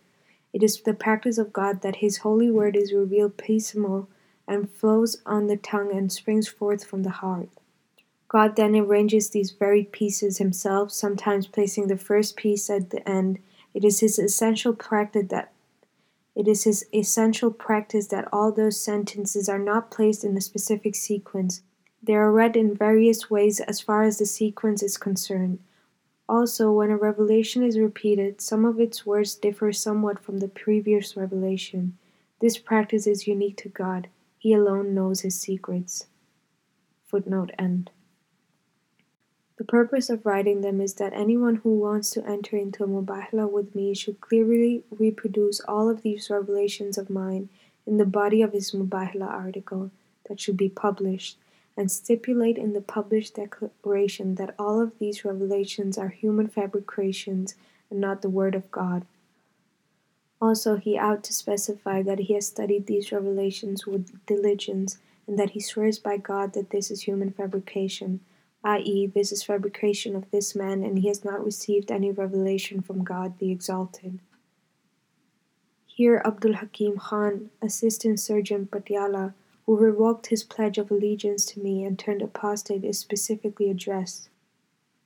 It 0.53 0.62
is 0.62 0.80
the 0.80 0.94
practice 0.94 1.38
of 1.38 1.53
God 1.53 1.82
that 1.82 1.96
His 1.96 2.18
holy 2.18 2.50
word 2.50 2.76
is 2.76 2.92
revealed 2.92 3.36
piecemeal 3.36 4.09
and 4.46 4.70
flows 4.70 5.22
on 5.24 5.46
the 5.46 5.57
tongue 5.57 5.90
and 5.92 6.12
springs 6.12 6.48
forth 6.48 6.84
from 6.84 7.03
the 7.03 7.11
heart. 7.11 7.48
God 8.28 8.57
then 8.57 8.76
arranges 8.76 9.30
these 9.30 9.50
varied 9.50 9.92
pieces 9.92 10.38
Himself, 10.38 10.90
sometimes 10.90 11.46
placing 11.46 11.88
the 11.88 11.96
first 11.96 12.36
piece 12.36 12.68
at 12.70 12.90
the 12.90 13.07
end. 13.09 13.38
It 13.74 13.84
is 13.84 14.00
His 14.00 14.18
essential 14.18 14.74
practice 14.74 15.26
that 15.28 15.53
it 16.34 16.48
is 16.48 16.64
his 16.64 16.86
essential 16.94 17.50
practice 17.50 18.07
that 18.09 18.28
all 18.32 18.53
those 18.53 18.80
sentences 18.80 19.48
are 19.48 19.59
not 19.59 19.90
placed 19.90 20.24
in 20.24 20.36
a 20.36 20.40
specific 20.40 20.94
sequence. 20.94 21.62
They 22.03 22.14
are 22.14 22.32
read 22.32 22.57
in 22.57 22.74
various 22.74 23.30
ways 23.30 23.61
as 23.61 23.80
far 23.80 24.03
as 24.03 24.18
the 24.18 24.26
sequence 24.26 24.82
is 24.82 24.96
concerned. 24.96 25.59
Also, 26.33 26.72
when 26.72 26.89
a 26.89 26.97
revelation 26.97 27.62
is 27.62 27.78
repeated, 27.78 28.41
some 28.41 28.64
of 28.64 28.80
its 28.80 29.05
words 29.05 29.35
differ 29.35 29.70
somewhat 29.70 30.18
from 30.18 30.39
the 30.39 30.49
previous 30.49 31.14
revelation. 31.14 31.99
This 32.41 32.57
practice 32.57 33.07
is 33.07 33.26
unique 33.26 33.59
to 33.59 33.68
God. 33.68 34.09
He 34.39 34.55
alone 34.55 34.95
knows 34.95 35.20
his 35.20 35.39
secrets. 35.39 36.07
Footnote 37.05 37.51
end. 37.59 37.91
The 39.59 39.64
purpose 39.64 40.09
of 40.09 40.24
writing 40.24 40.62
them 40.62 40.80
is 40.80 40.95
that 40.95 41.12
anyone 41.12 41.57
who 41.57 41.78
wants 41.78 42.09
to 42.12 42.26
enter 42.26 42.57
into 42.57 42.83
a 42.83 42.87
mubahala 42.89 43.47
with 43.53 43.74
me 43.74 43.93
should 43.93 44.22
clearly 44.22 44.85
reproduce 44.91 45.61
all 45.61 45.91
of 45.91 46.01
these 46.01 46.30
revelations 46.30 46.97
of 46.97 47.11
mine 47.11 47.51
in 47.87 47.99
the 47.99 48.07
body 48.07 48.41
of 48.41 48.55
his 48.55 48.72
mubahala 48.72 49.28
article 49.28 49.91
that 50.30 50.41
should 50.41 50.57
be 50.57 50.70
published, 50.70 51.37
and 51.76 51.90
stipulate 51.90 52.58
in 52.58 52.72
the 52.72 52.80
published 52.80 53.36
declaration 53.36 54.34
that 54.34 54.54
all 54.58 54.80
of 54.80 54.98
these 54.98 55.24
revelations 55.24 55.96
are 55.96 56.08
human 56.08 56.48
fabrications 56.48 57.54
and 57.90 58.00
not 58.00 58.22
the 58.22 58.28
word 58.28 58.54
of 58.54 58.70
God. 58.70 59.04
Also, 60.40 60.76
he 60.76 60.98
ought 60.98 61.22
to 61.24 61.32
specify 61.32 62.02
that 62.02 62.18
he 62.18 62.34
has 62.34 62.46
studied 62.46 62.86
these 62.86 63.12
revelations 63.12 63.86
with 63.86 64.26
diligence, 64.26 64.98
and 65.26 65.38
that 65.38 65.50
he 65.50 65.60
swears 65.60 66.00
by 66.00 66.16
God 66.16 66.52
that 66.54 66.70
this 66.70 66.90
is 66.90 67.02
human 67.02 67.30
fabrication, 67.30 68.18
i.e., 68.64 69.06
this 69.06 69.30
is 69.30 69.44
fabrication 69.44 70.16
of 70.16 70.28
this 70.32 70.54
man, 70.56 70.82
and 70.82 70.98
he 70.98 71.06
has 71.08 71.24
not 71.24 71.44
received 71.44 71.92
any 71.92 72.10
revelation 72.10 72.80
from 72.82 73.04
God 73.04 73.38
the 73.38 73.52
Exalted. 73.52 74.18
Here 75.86 76.20
Abdul 76.24 76.54
Hakim 76.54 76.98
Khan, 76.98 77.50
Assistant 77.60 78.18
Surgeon 78.18 78.66
Patiala, 78.66 79.34
who 79.66 79.76
revoked 79.76 80.26
his 80.26 80.42
pledge 80.42 80.78
of 80.78 80.90
allegiance 80.90 81.44
to 81.46 81.60
me 81.60 81.84
and 81.84 81.98
turned 81.98 82.22
apostate, 82.22 82.84
is 82.84 82.98
specifically 82.98 83.70
addressed. 83.70 84.28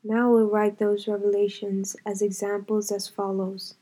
Now 0.03 0.29
I 0.29 0.31
will 0.31 0.51
write 0.51 0.79
those 0.79 1.09
revelations 1.09 1.97
as 2.07 2.23
examples 2.23 2.91
as 2.93 3.09
follows. 3.09 3.75